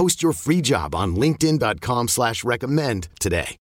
Post 0.00 0.22
your 0.22 0.32
free 0.32 0.62
job 0.62 0.94
on 0.94 1.14
LinkedIn.com 1.14 2.08
slash 2.08 2.42
recommend 2.42 3.08
today. 3.20 3.58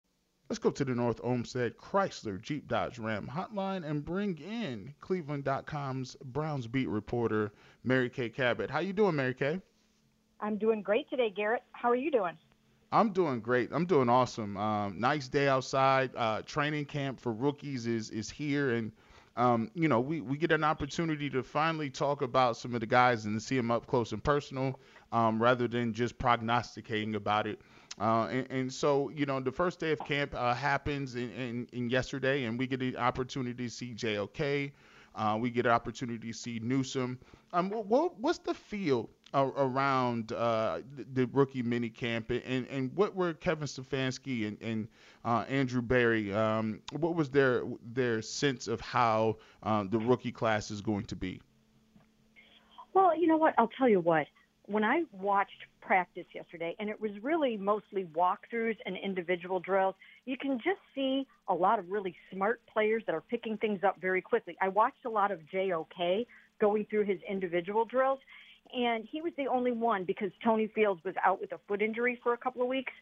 Let's 0.50 0.60
go 0.60 0.70
to 0.70 0.84
the 0.84 0.94
North 0.94 1.22
Olmsted 1.24 1.78
Chrysler 1.78 2.42
Jeep 2.42 2.68
Dodge 2.68 3.00
Ram 3.00 3.32
hotline 3.34 3.90
and 3.90 4.04
bring 4.04 4.38
in 4.40 4.94
Cleveland.com's 5.00 6.18
Browns 6.26 6.68
beat 6.68 6.90
reporter 6.90 7.54
Mary 7.86 8.10
Kay 8.10 8.28
Cabot. 8.28 8.70
How 8.70 8.80
you 8.80 8.92
doing, 8.92 9.16
Mary 9.16 9.34
Kay? 9.34 9.62
I'm 10.42 10.58
doing 10.58 10.82
great 10.82 11.10
today, 11.10 11.30
Garrett. 11.30 11.64
How 11.72 11.90
are 11.90 11.96
you 11.96 12.12
doing? 12.12 12.38
I'm 12.92 13.14
doing 13.14 13.40
great. 13.40 13.70
I'm 13.72 13.86
doing 13.86 14.10
awesome. 14.10 14.58
Um, 14.58 15.00
nice 15.00 15.30
day 15.30 15.48
outside. 15.48 16.12
Uh, 16.18 16.42
training 16.42 16.84
camp 16.84 17.18
for 17.18 17.32
rookies 17.32 17.88
is 17.88 18.10
is 18.10 18.30
here, 18.30 18.72
and 18.72 18.92
um, 19.38 19.72
you 19.74 19.88
know 19.88 20.02
we 20.02 20.20
we 20.20 20.36
get 20.36 20.52
an 20.52 20.66
opportunity 20.66 21.30
to 21.30 21.44
finally 21.44 21.90
talk 21.90 22.22
about 22.22 22.58
some 22.58 22.74
of 22.74 22.82
the 22.82 22.88
guys 22.88 23.24
and 23.24 23.42
see 23.42 23.56
them 23.56 23.72
up 23.72 23.88
close 23.88 24.12
and 24.12 24.22
personal, 24.22 24.78
um, 25.12 25.42
rather 25.42 25.68
than 25.68 25.94
just 25.94 26.18
prognosticating 26.18 27.16
about 27.16 27.48
it. 27.48 27.60
Uh, 28.00 28.28
and, 28.30 28.48
and, 28.50 28.74
so, 28.74 29.10
you 29.10 29.26
know, 29.26 29.40
the 29.40 29.52
first 29.52 29.80
day 29.80 29.92
of 29.92 30.00
camp 30.00 30.36
uh, 30.36 30.54
happens 30.54 31.16
in, 31.16 31.32
in, 31.32 31.68
in, 31.72 31.90
yesterday, 31.90 32.44
and 32.44 32.60
we 32.60 32.68
get 32.68 32.82
the 32.82 32.96
opportunity 32.98 33.66
to 33.66 33.70
see 33.70 33.94
JOK. 33.94 34.72
Uh, 35.16 35.38
we 35.40 35.50
get 35.50 35.66
an 35.66 35.72
opportunity 35.72 36.32
to 36.32 36.38
see 36.38 36.60
Newsome. 36.62 37.18
Um, 37.54 37.70
what, 37.70 38.20
what's 38.20 38.40
the 38.40 38.54
feel 38.54 39.10
around 39.34 40.32
uh, 40.32 40.80
the 41.14 41.26
rookie 41.28 41.62
mini 41.62 41.90
camp, 41.90 42.30
and, 42.30 42.68
and 42.68 42.96
what 42.96 43.16
were 43.16 43.34
Kevin 43.34 43.68
Stefanski 43.68 44.48
and, 44.48 44.62
and 44.62 44.88
uh, 45.26 45.46
Andrew 45.50 45.82
Berry? 45.82 46.34
Um, 46.34 46.80
what 46.92 47.16
was 47.16 47.30
their 47.30 47.64
their 47.94 48.22
sense 48.22 48.68
of 48.68 48.80
how 48.80 49.38
uh, 49.64 49.84
the 49.90 50.00
rookie 50.00 50.32
class 50.32 50.72
is 50.72 50.82
going 50.82 51.06
to 51.06 51.16
be? 51.16 51.42
Well, 52.94 53.18
you 53.18 53.28
know 53.28 53.38
what? 53.38 53.54
I'll 53.58 53.70
tell 53.78 53.90
you 53.90 54.00
what. 54.00 54.28
When 54.68 54.84
I 54.84 55.04
watched 55.12 55.52
practice 55.86 56.26
yesterday, 56.34 56.76
and 56.80 56.90
it 56.90 57.00
was 57.00 57.12
really 57.22 57.58
mostly 57.58 58.06
walkthroughs 58.16 58.78
and 58.86 58.98
individual 58.98 59.60
drills. 59.60 59.96
You 60.26 60.38
can 60.38 60.58
just 60.58 60.80
see 60.94 61.28
a 61.48 61.54
lot 61.54 61.80
of 61.80 61.90
really 61.90 62.16
smart 62.34 62.62
players 62.72 63.04
that 63.06 63.14
are 63.14 63.22
picking 63.22 63.58
things 63.58 63.82
up 63.86 64.00
very 64.02 64.22
quickly. 64.22 64.58
I 64.62 64.70
watched 64.70 65.06
a 65.06 65.10
lot 65.10 65.32
of 65.32 65.40
JOK 65.54 66.26
going 66.60 66.86
through 66.90 67.06
his 67.06 67.20
individual 67.30 67.86
drills, 67.86 68.20
and 68.76 69.08
he 69.10 69.22
was 69.22 69.34
the 69.38 69.48
only 69.48 69.72
one 69.72 70.06
because 70.06 70.32
Tony 70.44 70.68
Fields 70.74 71.02
was 71.04 71.14
out 71.24 71.40
with 71.40 71.52
a 71.52 71.60
foot 71.68 71.82
injury 71.82 72.20
for 72.24 72.34
a 72.34 72.38
couple 72.38 72.62
of 72.62 72.68
weeks. 72.68 72.94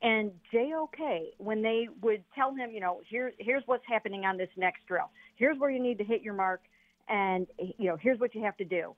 And 0.00 0.30
JOK, 0.52 1.32
when 1.38 1.60
they 1.60 1.88
would 2.02 2.22
tell 2.34 2.54
him, 2.54 2.70
you 2.70 2.80
know, 2.80 3.00
here, 3.08 3.32
here's 3.38 3.64
what's 3.66 3.84
happening 3.88 4.24
on 4.24 4.36
this 4.36 4.50
next 4.56 4.86
drill. 4.86 5.10
Here's 5.34 5.58
where 5.58 5.70
you 5.70 5.80
need 5.80 5.98
to 5.98 6.04
hit 6.04 6.22
your 6.22 6.34
mark, 6.34 6.60
and 7.08 7.48
you 7.58 7.88
know, 7.88 7.96
here's 8.00 8.20
what 8.20 8.34
you 8.34 8.44
have 8.44 8.56
to 8.58 8.64
do. 8.64 8.94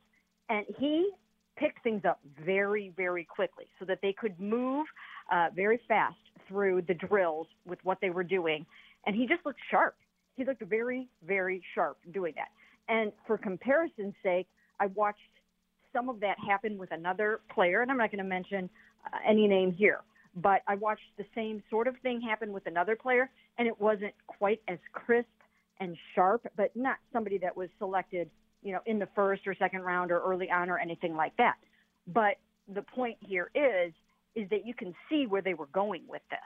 And 0.51 0.67
he 0.79 1.11
picked 1.61 1.83
things 1.83 2.03
up 2.05 2.19
very, 2.45 2.93
very 2.97 3.25
quickly 3.25 3.67
so 3.79 3.85
that 3.85 3.99
they 4.03 4.13
could 4.13 4.41
move 4.41 4.87
uh, 5.31 5.49
very 5.55 5.79
fast 5.87 6.17
through 6.49 6.83
the 6.89 6.95
drills 6.95 7.47
with 7.67 7.79
what 7.85 7.99
they 8.01 8.11
were 8.11 8.25
doing. 8.25 8.65
And 9.07 9.15
he 9.15 9.27
just 9.27 9.45
looked 9.45 9.61
sharp. 9.71 9.95
He 10.37 10.45
looked 10.45 10.63
very, 10.63 11.09
very 11.27 11.63
sharp 11.75 11.99
doing 12.13 12.33
that. 12.37 12.49
And 12.89 13.13
for 13.27 13.37
comparison's 13.37 14.15
sake, 14.23 14.49
I 14.81 14.87
watched 14.87 15.21
some 15.93 16.09
of 16.09 16.21
that 16.21 16.37
happen 16.39 16.79
with 16.79 16.91
another 16.93 17.41
player, 17.53 17.83
and 17.83 17.91
I'm 17.91 17.99
not 17.99 18.11
going 18.11 18.25
to 18.25 18.29
mention 18.29 18.71
uh, 19.05 19.19
any 19.29 19.47
name 19.47 19.73
here, 19.73 20.01
but 20.37 20.63
I 20.67 20.77
watched 20.77 21.03
the 21.19 21.25
same 21.35 21.63
sort 21.69 21.89
of 21.89 21.97
thing 22.03 22.21
happen 22.21 22.53
with 22.53 22.67
another 22.67 22.97
player, 22.97 23.31
and 23.59 23.69
it 23.69 23.79
wasn't 23.81 24.15
quite 24.27 24.61
as 24.69 24.79
crisp 24.93 25.29
and 25.79 25.97
sharp, 26.15 26.47
but 26.57 26.75
not 26.75 26.97
somebody 27.13 27.39
that 27.39 27.57
was 27.57 27.69
selected 27.79 28.31
you 28.63 28.73
know, 28.73 28.81
in 28.87 28.99
the 28.99 29.09
first 29.15 29.47
or 29.47 29.55
second 29.55 29.83
round 29.83 30.11
or 30.11 30.21
early 30.21 30.51
on 30.51 30.71
or 30.71 30.79
anything 30.79 31.15
like 31.17 31.37
that. 31.37 31.57
But 32.07 32.37
the 32.73 32.83
point 32.83 33.17
here 33.21 33.51
is, 33.55 33.93
is 34.35 34.49
that 34.51 34.67
you 34.67 34.75
can 34.75 34.95
see 35.09 35.27
where 35.27 35.43
they 35.43 35.55
were 35.55 35.67
going 35.67 36.03
with 36.09 36.23
this. 36.31 36.39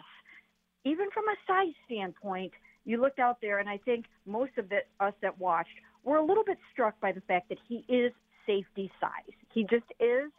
Even 0.84 1.10
from 1.12 1.24
a 1.28 1.34
size 1.46 1.74
standpoint, 1.86 2.52
you 2.84 3.00
looked 3.00 3.18
out 3.18 3.38
there, 3.40 3.58
and 3.58 3.68
I 3.68 3.78
think 3.78 4.06
most 4.26 4.52
of 4.58 4.68
the, 4.68 4.78
us 5.00 5.14
that 5.22 5.38
watched 5.38 5.70
were 6.02 6.16
a 6.16 6.24
little 6.24 6.44
bit 6.44 6.58
struck 6.72 6.98
by 7.00 7.12
the 7.12 7.22
fact 7.22 7.48
that 7.48 7.58
he 7.66 7.84
is 7.88 8.12
safety 8.46 8.90
size. 9.00 9.34
He 9.52 9.62
just 9.64 9.86
is. 9.98 10.30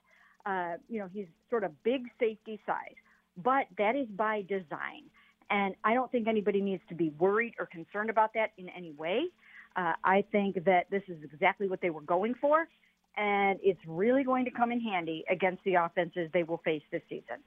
Uh, 0.46 0.76
you 0.88 1.00
know, 1.00 1.10
he's 1.12 1.26
sort 1.50 1.64
of 1.64 1.72
big 1.84 2.04
safety 2.20 2.60
size, 2.68 2.94
but 3.44 3.66
that 3.80 3.96
is 3.96 4.08
by 4.16 4.44
design. 4.44 5.02
And 5.50 5.74
I 5.84 5.96
don't 5.96 6.12
think 6.12 6.28
anybody 6.28 6.62
needs 6.62 6.84
to 6.90 6.96
be 6.96 7.10
worried 7.18 7.56
or 7.60 7.66
concerned 7.66 8.12
about 8.12 8.34
that 8.36 8.52
in 8.58 8.70
any 8.70 8.92
way. 8.92 9.26
Uh, 9.76 9.94
I 10.04 10.24
think 10.32 10.64
that 10.66 10.90
this 10.90 11.04
is 11.08 11.18
exactly 11.24 11.68
what 11.68 11.82
they 11.82 11.90
were 11.90 12.02
going 12.02 12.34
for, 12.36 12.68
and 13.18 13.60
it's 13.62 13.80
really 13.86 14.24
going 14.24 14.46
to 14.46 14.52
come 14.52 14.72
in 14.72 14.80
handy 14.80 15.26
against 15.30 15.64
the 15.64 15.76
offenses 15.76 16.30
they 16.34 16.44
will 16.44 16.60
face 16.60 16.84
this 16.92 17.02
season. 17.10 17.38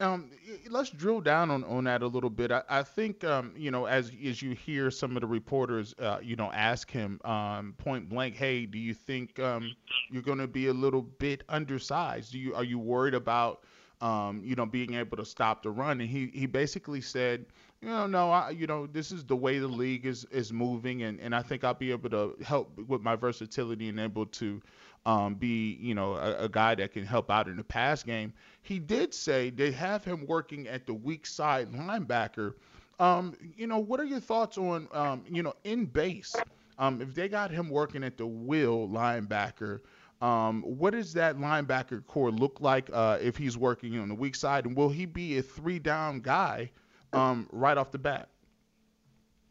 Um, 0.00 0.30
let's 0.70 0.90
drill 0.90 1.20
down 1.20 1.50
on, 1.50 1.64
on 1.64 1.84
that 1.84 2.02
a 2.02 2.06
little 2.06 2.30
bit. 2.30 2.52
I, 2.52 2.62
I 2.68 2.82
think, 2.84 3.24
um, 3.24 3.52
you 3.56 3.72
know, 3.72 3.86
as 3.86 4.12
as 4.24 4.40
you 4.40 4.52
hear 4.52 4.92
some 4.92 5.16
of 5.16 5.22
the 5.22 5.26
reporters, 5.26 5.94
uh, 5.98 6.18
you 6.22 6.36
know, 6.36 6.52
ask 6.52 6.88
him 6.88 7.20
um, 7.24 7.74
point 7.78 8.08
blank, 8.08 8.36
hey, 8.36 8.64
do 8.64 8.78
you 8.78 8.94
think 8.94 9.40
um, 9.40 9.74
you're 10.08 10.22
going 10.22 10.38
to 10.38 10.46
be 10.46 10.68
a 10.68 10.72
little 10.72 11.02
bit 11.02 11.42
undersized? 11.48 12.30
Do 12.30 12.38
you 12.38 12.54
are 12.54 12.62
you 12.62 12.78
worried 12.78 13.14
about, 13.14 13.64
um, 14.00 14.40
you 14.44 14.54
know, 14.54 14.66
being 14.66 14.94
able 14.94 15.16
to 15.16 15.24
stop 15.24 15.64
the 15.64 15.70
run? 15.70 16.00
And 16.00 16.08
he 16.08 16.30
he 16.32 16.46
basically 16.46 17.00
said, 17.00 17.46
you 17.80 17.88
know, 17.88 18.06
no, 18.06 18.30
I, 18.30 18.50
you 18.50 18.66
know, 18.66 18.86
this 18.86 19.12
is 19.12 19.24
the 19.24 19.36
way 19.36 19.58
the 19.58 19.68
league 19.68 20.04
is 20.04 20.24
is 20.30 20.52
moving, 20.52 21.02
and, 21.04 21.20
and 21.20 21.34
I 21.34 21.42
think 21.42 21.62
I'll 21.62 21.74
be 21.74 21.92
able 21.92 22.10
to 22.10 22.36
help 22.44 22.76
with 22.88 23.02
my 23.02 23.14
versatility 23.14 23.88
and 23.88 24.00
able 24.00 24.26
to 24.26 24.60
um, 25.06 25.34
be, 25.34 25.78
you 25.80 25.94
know, 25.94 26.14
a, 26.14 26.44
a, 26.44 26.48
guy 26.48 26.74
that 26.74 26.92
can 26.92 27.06
help 27.06 27.30
out 27.30 27.46
in 27.46 27.56
the 27.56 27.64
pass 27.64 28.02
game. 28.02 28.32
He 28.62 28.78
did 28.78 29.14
say 29.14 29.50
they 29.50 29.70
have 29.70 30.04
him 30.04 30.26
working 30.26 30.66
at 30.66 30.86
the 30.86 30.94
weak 30.94 31.24
side 31.24 31.72
linebacker. 31.72 32.54
Um, 32.98 33.34
you 33.56 33.68
know, 33.68 33.78
what 33.78 34.00
are 34.00 34.04
your 34.04 34.20
thoughts 34.20 34.58
on, 34.58 34.88
um, 34.92 35.24
you 35.30 35.42
know, 35.42 35.54
in 35.64 35.86
base? 35.86 36.34
Um, 36.78 37.00
if 37.00 37.14
they 37.14 37.28
got 37.28 37.50
him 37.50 37.70
working 37.70 38.02
at 38.02 38.18
the 38.18 38.26
will 38.26 38.88
linebacker, 38.88 39.80
um, 40.20 40.62
what 40.62 40.94
does 40.94 41.12
that 41.12 41.38
linebacker 41.38 42.04
corps 42.06 42.32
look 42.32 42.60
like 42.60 42.90
uh, 42.92 43.18
if 43.20 43.36
he's 43.36 43.56
working 43.56 43.98
on 43.98 44.08
the 44.08 44.14
weak 44.14 44.34
side? 44.34 44.66
And 44.66 44.76
will 44.76 44.90
he 44.90 45.06
be 45.06 45.38
a 45.38 45.42
three 45.42 45.78
down 45.78 46.20
guy? 46.20 46.70
Um, 47.12 47.48
right 47.52 47.76
off 47.76 47.90
the 47.90 47.98
bat? 47.98 48.28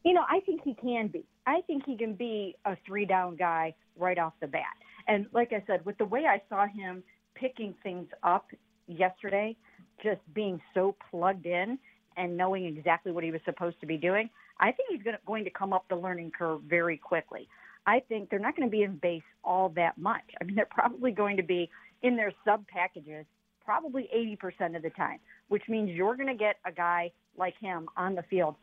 You 0.03 0.13
know, 0.13 0.23
I 0.29 0.39
think 0.41 0.61
he 0.63 0.73
can 0.73 1.07
be. 1.07 1.25
I 1.45 1.61
think 1.67 1.83
he 1.85 1.97
can 1.97 2.13
be 2.13 2.55
a 2.65 2.77
three 2.85 3.05
down 3.05 3.35
guy 3.35 3.75
right 3.97 4.17
off 4.17 4.33
the 4.39 4.47
bat. 4.47 4.63
And 5.07 5.25
like 5.33 5.53
I 5.53 5.63
said, 5.67 5.85
with 5.85 5.97
the 5.97 6.05
way 6.05 6.25
I 6.25 6.41
saw 6.49 6.67
him 6.67 7.03
picking 7.35 7.73
things 7.83 8.07
up 8.23 8.47
yesterday, 8.87 9.55
just 10.03 10.21
being 10.33 10.61
so 10.73 10.95
plugged 11.09 11.45
in 11.45 11.77
and 12.17 12.35
knowing 12.35 12.65
exactly 12.65 13.11
what 13.11 13.23
he 13.23 13.31
was 13.31 13.41
supposed 13.45 13.79
to 13.79 13.85
be 13.85 13.97
doing, 13.97 14.29
I 14.59 14.71
think 14.71 14.89
he's 14.89 15.13
going 15.25 15.43
to 15.43 15.49
come 15.49 15.73
up 15.73 15.85
the 15.89 15.95
learning 15.95 16.31
curve 16.37 16.61
very 16.63 16.97
quickly. 16.97 17.47
I 17.85 18.01
think 18.01 18.29
they're 18.29 18.39
not 18.39 18.55
going 18.55 18.67
to 18.67 18.71
be 18.71 18.83
in 18.83 18.97
base 18.97 19.23
all 19.43 19.69
that 19.75 19.97
much. 19.97 20.23
I 20.41 20.43
mean, 20.43 20.55
they're 20.55 20.65
probably 20.69 21.11
going 21.11 21.37
to 21.37 21.43
be 21.43 21.69
in 22.01 22.17
their 22.17 22.33
sub 22.43 22.67
packages 22.67 23.25
probably 23.63 24.09
80% 24.15 24.77
of 24.77 24.81
the 24.81 24.89
time, 24.91 25.19
which 25.49 25.63
means 25.67 25.89
you're 25.89 26.15
going 26.15 26.29
to 26.29 26.35
get 26.35 26.55
a 26.65 26.71
guy 26.71 27.11
like 27.37 27.55
him 27.59 27.87
on 27.95 28.15
the 28.15 28.23
field 28.23 28.55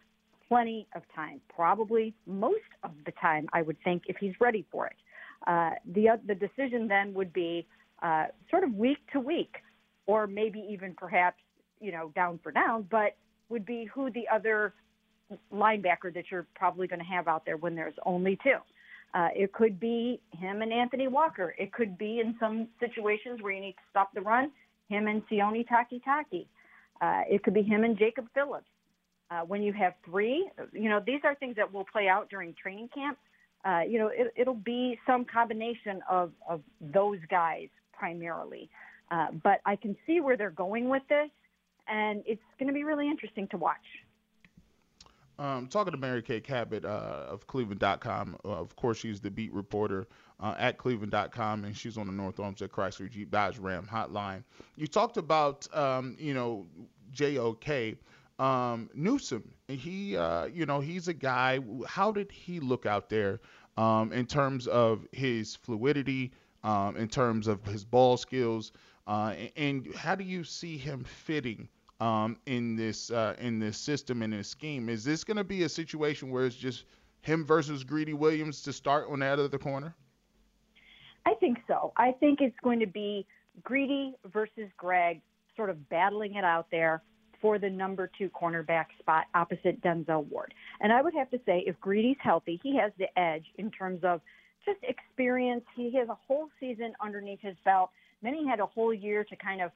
plenty 0.49 0.87
of 0.95 1.03
time, 1.15 1.41
probably 1.55 2.15
most 2.27 2.59
of 2.83 2.91
the 3.07 3.13
time, 3.13 3.49
I 3.53 3.63
would 3.63 3.77
think, 3.83 4.05
if 4.09 4.17
he's 4.19 4.35
ready 4.41 4.65
for 4.71 4.87
it. 4.87 4.97
Uh, 5.47 5.71
the, 5.95 6.11
uh, 6.11 6.17
the 6.27 6.35
decision 6.35 6.87
then 6.89 7.15
would 7.15 7.33
be 7.33 7.67
uh, 8.03 8.27
sort 8.51 8.65
of 8.65 8.75
week 8.75 8.99
to 9.13 9.21
week, 9.21 9.57
or 10.07 10.27
maybe 10.27 10.65
even 10.71 10.95
perhaps, 10.95 11.39
you 11.81 11.93
know, 11.93 12.13
down 12.15 12.39
for 12.43 12.53
down, 12.53 12.87
but 12.91 13.17
would 13.49 13.65
be 13.65 13.89
who 13.93 14.11
the 14.11 14.25
other 14.33 14.75
linebacker 15.53 16.13
that 16.13 16.25
you're 16.31 16.47
probably 16.55 16.87
going 16.87 16.99
to 16.99 17.05
have 17.05 17.29
out 17.29 17.45
there 17.45 17.57
when 17.57 17.75
there's 17.75 17.95
only 18.05 18.39
two. 18.43 18.57
Uh, 19.15 19.29
it 19.35 19.53
could 19.53 19.79
be 19.79 20.21
him 20.33 20.63
and 20.63 20.73
Anthony 20.73 21.09
Walker. 21.09 21.55
It 21.59 21.73
could 21.73 21.97
be 21.97 22.21
in 22.21 22.35
some 22.41 22.69
situations 22.81 23.41
where 23.41 23.53
you 23.53 23.61
need 23.61 23.73
to 23.73 23.83
stop 23.91 24.13
the 24.13 24.21
run, 24.21 24.51
him 24.89 25.07
and 25.07 25.23
Sione 25.29 25.65
Takitaki. 25.67 26.47
Uh, 27.01 27.23
it 27.29 27.43
could 27.43 27.55
be 27.55 27.63
him 27.63 27.85
and 27.85 27.99
Jacob 27.99 28.27
Phillips. 28.35 28.67
Uh, 29.31 29.41
when 29.41 29.63
you 29.63 29.73
have 29.73 29.95
three, 30.05 30.49
you 30.73 30.89
know, 30.89 31.01
these 31.05 31.21
are 31.25 31.35
things 31.37 31.57
that 31.57 31.73
will 31.73 31.87
play 31.91 32.09
out 32.09 32.29
during 32.29 32.55
training 32.55 32.89
camp. 32.95 33.19
Uh, 33.65 33.81
you 33.81 33.99
know, 33.99 34.09
it, 34.09 34.33
it'll 34.37 34.55
be 34.55 34.99
some 35.07 35.25
combination 35.25 36.03
of, 36.09 36.31
of 36.49 36.61
those 36.81 37.19
guys 37.31 37.69
primarily. 37.93 38.69
Uh, 39.11 39.29
but 39.43 39.61
I 39.65 39.77
can 39.77 39.97
see 40.07 40.21
where 40.21 40.37
they're 40.37 40.51
going 40.51 40.89
with 40.89 41.03
this, 41.09 41.31
and 41.89 42.23
it's 42.27 42.43
going 42.59 42.69
to 42.69 42.75
be 42.75 42.85
really 42.85 43.09
interesting 43.09 43.49
to 43.49 43.57
watch. 43.57 43.77
Um, 45.39 45.67
talking 45.67 45.91
to 45.91 45.99
Mary 45.99 46.23
Kay 46.23 46.41
Cabot 46.41 46.85
uh, 46.85 47.27
of 47.29 47.47
Cleveland.com. 47.47 48.37
Uh, 48.45 48.49
of 48.49 48.77
course, 48.77 48.99
she's 48.99 49.21
the 49.21 49.31
beat 49.31 49.53
reporter 49.53 50.07
uh, 50.41 50.55
at 50.59 50.79
Cleveland.com, 50.79 51.65
and 51.65 51.77
she's 51.77 51.99
on 51.99 52.07
the 52.07 52.13
North 52.13 52.39
Olmsted 52.39 52.71
Chrysler 52.71 53.11
Jeep 53.11 53.31
Dodge 53.31 53.59
Ram 53.59 53.89
hotline. 53.91 54.45
You 54.77 54.87
talked 54.87 55.17
about, 55.17 55.67
um, 55.77 56.17
you 56.19 56.35
know, 56.35 56.67
JOK. 57.13 57.97
Um, 58.39 58.91
Newsome, 58.95 59.49
he, 59.69 60.17
uh, 60.17 60.47
you 60.47 60.67
know, 60.67 60.81
he's 60.81 61.07
a 61.07 61.15
guy. 61.15 61.61
How 61.87 62.11
did 62.11 62.33
he 62.33 62.59
look 62.59 62.85
out 62.85 63.09
there 63.09 63.41
um, 63.77 64.13
in 64.13 64.27
terms 64.27 64.67
of 64.67 65.07
his 65.13 65.55
fluidity, 65.55 66.33
um, 66.65 66.97
in 66.97 67.07
terms 67.07 67.47
of 67.47 67.65
his 67.65 67.85
ball 67.85 68.17
skills, 68.17 68.73
uh, 69.07 69.35
and 69.57 69.95
how 69.95 70.15
do 70.17 70.25
you 70.25 70.43
see 70.43 70.77
him 70.77 71.05
fitting 71.05 71.69
um, 72.01 72.37
in 72.47 72.77
this 72.77 73.11
uh, 73.11 73.35
in 73.39 73.59
this 73.59 73.79
system 73.79 74.23
in 74.23 74.31
this 74.31 74.49
scheme? 74.49 74.89
Is 74.89 75.05
this 75.05 75.25
going 75.25 75.37
to 75.37 75.45
be 75.45 75.63
a 75.63 75.69
situation 75.69 76.31
where 76.31 76.47
it's 76.47 76.57
just 76.57 76.85
him 77.23 77.45
versus 77.45 77.85
Greedy 77.85 78.15
Williams 78.15 78.63
to 78.63 78.73
start 78.73 79.09
on 79.11 79.21
that 79.21 79.39
other 79.39 79.59
corner? 79.59 79.95
I 81.27 81.35
think 81.35 81.59
so. 81.67 81.93
I 81.97 82.13
think 82.13 82.41
it's 82.41 82.59
going 82.63 82.81
to 82.81 82.87
be 82.87 83.27
Greedy 83.63 84.15
versus 84.33 84.69
Greg, 84.77 85.21
sort 85.57 85.71
of 85.71 85.89
battling 85.89 86.35
it 86.35 86.45
out 86.45 86.67
there 86.71 87.03
for 87.41 87.59
the 87.59 87.71
number 87.71 88.11
two 88.19 88.31
cornerback 88.31 88.87
spot 88.99 89.25
opposite 89.35 89.81
Denzel 89.83 90.27
Ward. 90.29 90.55
And 90.81 90.93
I 90.93 91.03
would 91.03 91.15
have 91.15 91.31
to 91.31 91.39
say, 91.47 91.63
if 91.67 91.79
Greedy's 91.81 92.17
healthy, 92.21 92.61
he 92.63 92.77
has 92.77 92.93
the 92.99 93.07
edge 93.19 93.45
in 93.59 93.71
terms 93.71 94.01
of 94.03 94.21
just 94.65 94.79
experience. 94.83 95.65
He 95.77 95.95
has 95.95 96.09
a 96.09 96.17
whole 96.27 96.49
season 96.59 96.95
underneath 97.03 97.41
his 97.41 97.57
belt. 97.65 97.91
Then 98.23 98.35
he 98.35 98.47
had 98.47 98.61
a 98.61 98.67
whole 98.67 98.95
year 98.95 99.25
to 99.25 99.37
kind 99.37 99.61
of 99.61 99.71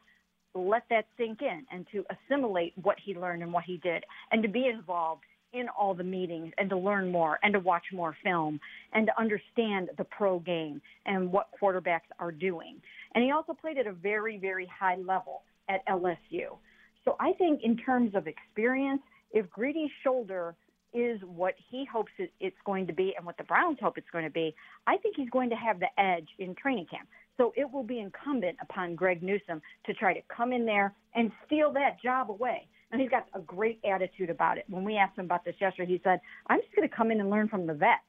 let 0.59 0.85
that 0.91 1.07
sink 1.17 1.41
in 1.43 1.65
and 1.71 1.87
to 1.93 2.05
assimilate 2.11 2.73
what 2.83 2.97
he 3.05 3.15
learned 3.15 3.43
and 3.43 3.53
what 3.53 3.65
he 3.65 3.79
did 3.79 4.05
and 4.31 4.43
to 4.43 4.49
be 4.49 4.67
involved 4.67 5.23
in 5.53 5.67
all 5.69 5.95
the 5.95 6.05
meetings 6.05 6.53
and 6.59 6.69
to 6.69 6.77
learn 6.77 7.11
more 7.11 7.39
and 7.43 7.55
to 7.55 7.61
watch 7.61 7.85
more 7.93 8.17
film 8.23 8.61
and 8.93 9.07
to 9.07 9.19
understand 9.19 9.89
the 9.97 10.05
pro 10.05 10.39
game 10.41 10.81
and 11.07 11.33
what 11.33 11.49
quarterbacks 11.61 12.09
are 12.19 12.33
doing. 12.33 12.77
And 13.15 13.25
he 13.25 13.31
also 13.31 13.55
played 13.55 13.79
at 13.79 13.87
a 13.87 13.93
very, 13.93 14.39
very 14.39 14.67
high 14.67 14.97
level 14.97 15.43
at 15.69 15.87
LSU. 15.87 16.57
So 17.05 17.17
I 17.19 17.33
think 17.33 17.61
in 17.63 17.77
terms 17.77 18.15
of 18.15 18.27
experience, 18.27 19.01
if 19.33 19.49
Greedy's 19.51 19.91
shoulder 20.03 20.55
is 20.95 21.21
what 21.23 21.55
he 21.71 21.87
hopes 21.91 22.13
it's 22.19 22.57
going 22.65 22.87
to 22.87 22.93
be 22.93 23.15
and 23.17 23.25
what 23.25 23.37
the 23.37 23.45
Browns 23.45 23.79
hope 23.81 23.99
it's 23.99 24.11
going 24.11 24.25
to 24.25 24.31
be, 24.31 24.55
I 24.87 24.97
think 24.99 25.17
he's 25.17 25.31
going 25.31 25.51
to 25.51 25.57
have 25.57 25.81
the 25.81 25.89
edge 25.99 26.29
in 26.39 26.55
training 26.55 26.87
camp. 26.91 27.09
So 27.39 27.53
it 27.57 27.71
will 27.73 27.85
be 27.85 28.01
incumbent 28.01 28.59
upon 28.61 28.97
Greg 28.97 29.23
Newsome 29.23 29.63
to 29.87 29.95
try 29.95 30.13
to 30.13 30.21
come 30.35 30.53
in 30.53 30.67
there 30.67 30.93
and 31.15 31.31
steal 31.47 31.73
that 31.73 32.03
job 32.03 32.31
away. 32.31 32.67
And 32.91 33.01
he's 33.01 33.11
got 33.11 33.27
a 33.35 33.41
great 33.41 33.81
attitude 33.85 34.29
about 34.29 34.59
it. 34.59 34.65
When 34.69 34.83
we 34.85 34.97
asked 34.97 35.19
him 35.19 35.27
about 35.27 35.45
this 35.45 35.55
yesterday, 35.61 35.93
he 35.93 36.01
said, 36.03 36.21
I'm 36.49 36.61
just 36.61 36.75
going 36.75 36.89
to 36.89 36.95
come 36.95 37.11
in 37.11 37.21
and 37.21 37.31
learn 37.31 37.49
from 37.49 37.67
the 37.67 37.75
vets, 37.75 38.03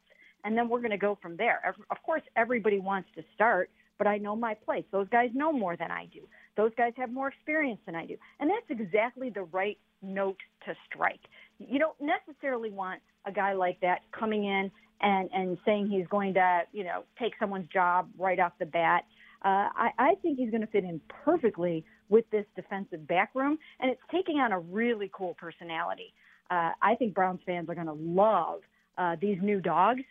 and 0.44 0.58
then 0.58 0.68
we're 0.70 0.80
going 0.80 0.92
to 0.92 0.98
go 0.98 1.18
from 1.22 1.38
there. 1.38 1.76
Of 1.92 1.98
course, 2.04 2.22
everybody 2.36 2.80
wants 2.80 3.10
to 3.16 3.24
start, 3.36 3.70
but 3.98 4.08
I 4.08 4.18
know 4.18 4.36
my 4.36 4.54
place. 4.54 4.86
Those 4.92 5.10
guys 5.10 5.30
know 5.34 5.52
more 5.52 5.76
than 5.76 5.92
I 5.92 6.06
do. 6.14 6.22
Those 6.56 6.72
guys 6.78 6.94
have 6.96 7.12
more 7.12 7.28
experience 7.28 7.81
than 7.86 7.96
I 7.96 8.06
do. 8.06 8.16
And 8.40 8.50
that's 8.50 8.80
exactly 8.81 9.30
the 9.30 9.44
right 9.44 9.78
note 10.02 10.40
to 10.66 10.74
strike. 10.90 11.20
You 11.60 11.78
don't 11.78 11.98
necessarily 12.00 12.72
want 12.72 13.02
a 13.26 13.31
guy 13.31 13.54
like 13.54 13.81
that 13.81 14.00
coming 14.18 14.46
in 14.46 14.72
and, 15.02 15.30
and 15.34 15.58
saying 15.66 15.90
he's 15.90 16.08
going 16.08 16.34
to, 16.36 16.62
you 16.72 16.86
know, 16.86 17.04
take 17.20 17.34
someone's 17.40 17.68
job 17.68 18.10
right 18.18 18.40
off 18.40 18.54
the 18.60 18.66
bat. 18.66 19.04
Uh, 19.44 19.69
I, 19.75 19.89
I 19.97 20.15
think 20.21 20.38
he's 20.38 20.50
going 20.50 20.62
to 20.62 20.68
fit 20.68 20.83
in 20.83 21.00
perfectly 21.24 21.86
with 22.09 22.30
this 22.31 22.45
defensive 22.56 23.07
back 23.07 23.31
room, 23.36 23.57
and 23.80 23.89
it's 23.89 24.01
taking 24.12 24.38
on 24.39 24.51
a 24.51 24.59
really 24.59 25.09
cool 25.13 25.36
personality. 25.36 26.13
Uh, 26.51 26.71
I 26.81 26.95
think 26.95 27.13
Browns 27.13 27.39
fans 27.45 27.69
are 27.69 27.75
going 27.75 27.88
to 27.88 27.94
love 27.94 28.62
uh, 28.97 29.15
these 29.21 29.38
new 29.41 29.62
dogs. 29.62 30.01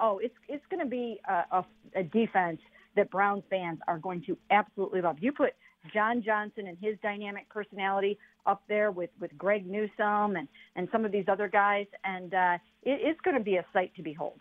Oh, 0.00 0.18
it's 0.18 0.34
it's 0.48 0.64
going 0.70 0.80
to 0.80 0.88
be 0.88 1.20
a, 1.28 1.58
a, 1.58 1.66
a 1.96 2.02
defense 2.04 2.60
that 2.96 3.10
Browns 3.10 3.42
fans 3.50 3.78
are 3.88 3.98
going 3.98 4.22
to 4.26 4.36
absolutely 4.50 5.02
love. 5.02 5.16
You 5.20 5.32
put 5.32 5.54
John 5.92 6.22
Johnson 6.22 6.66
and 6.66 6.76
his 6.80 6.96
dynamic 7.02 7.48
personality 7.48 8.18
up 8.46 8.62
there 8.68 8.90
with, 8.90 9.10
with 9.20 9.36
Greg 9.36 9.66
Newsome 9.66 10.36
and, 10.36 10.48
and 10.76 10.88
some 10.90 11.04
of 11.04 11.12
these 11.12 11.26
other 11.28 11.48
guys, 11.48 11.86
and 12.04 12.34
uh, 12.34 12.54
it, 12.82 13.00
it's 13.02 13.20
going 13.20 13.36
to 13.36 13.42
be 13.42 13.56
a 13.56 13.64
sight 13.72 13.94
to 13.96 14.02
behold. 14.02 14.40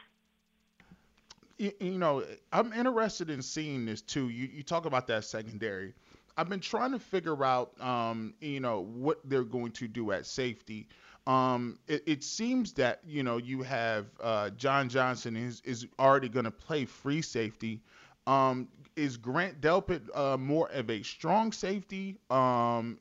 You, 1.57 1.98
know, 1.98 2.24
I'm 2.51 2.71
interested 2.71 3.30
in 3.30 3.42
seeing 3.42 3.86
this 3.86 4.01
too. 4.01 4.30
You, 4.30 4.48
you 4.54 4.63
talk 4.63 4.86
about 4.86 5.07
that 5.07 5.24
secondary. 5.24 5.94
I've 6.38 6.50
been 6.50 6.59
trying 6.59 6.92
to 6.92 7.00
figure 7.00 7.44
out, 7.44 7.80
um, 7.81 8.36
you 8.42 8.59
know, 8.59 8.81
what 8.81 9.19
they're 9.24 9.44
going 9.44 9.71
to 9.71 9.88
do 9.88 10.12
at 10.12 10.27
safety. 10.27 10.88
Um, 11.25 11.80
it, 11.88 12.04
it, 12.06 12.24
seems 12.24 12.71
that 12.74 13.01
you 13.06 13.21
know 13.21 13.36
you 13.36 13.62
have 13.63 14.06
uh, 14.24 14.51
John 14.51 14.88
Johnson 14.88 15.36
is 15.36 15.62
is 15.65 15.86
already 16.00 16.30
going 16.30 16.45
to 16.45 16.51
play 16.51 16.86
free 16.86 17.21
safety. 17.21 17.81
Um, 18.27 18.69
is 18.95 19.18
Grant 19.18 19.60
Delpit 19.60 20.01
uh, 20.15 20.38
more 20.38 20.69
of 20.71 20.89
a 20.89 21.03
strong 21.03 21.51
safety 21.51 22.18
um, 22.30 22.98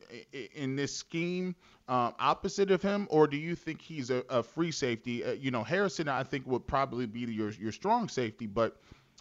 in 0.55 0.77
this 0.77 0.95
scheme, 0.95 1.55
uh, 1.89 2.11
opposite 2.19 2.71
of 2.71 2.83
him, 2.83 3.07
or 3.11 3.27
do 3.27 3.37
you 3.37 3.55
think 3.55 3.81
he's 3.81 4.11
a, 4.11 4.25
a 4.29 4.43
free 4.43 4.73
safety? 4.73 5.25
Uh, 5.25 5.33
you 5.33 5.51
know, 5.51 5.63
Harrison, 5.63 6.09
I 6.09 6.23
think 6.23 6.47
would 6.47 6.67
probably 6.67 7.07
be 7.07 7.21
your 7.21 7.51
your 7.51 7.73
strong 7.73 8.09
safety, 8.09 8.47
but 8.47 8.77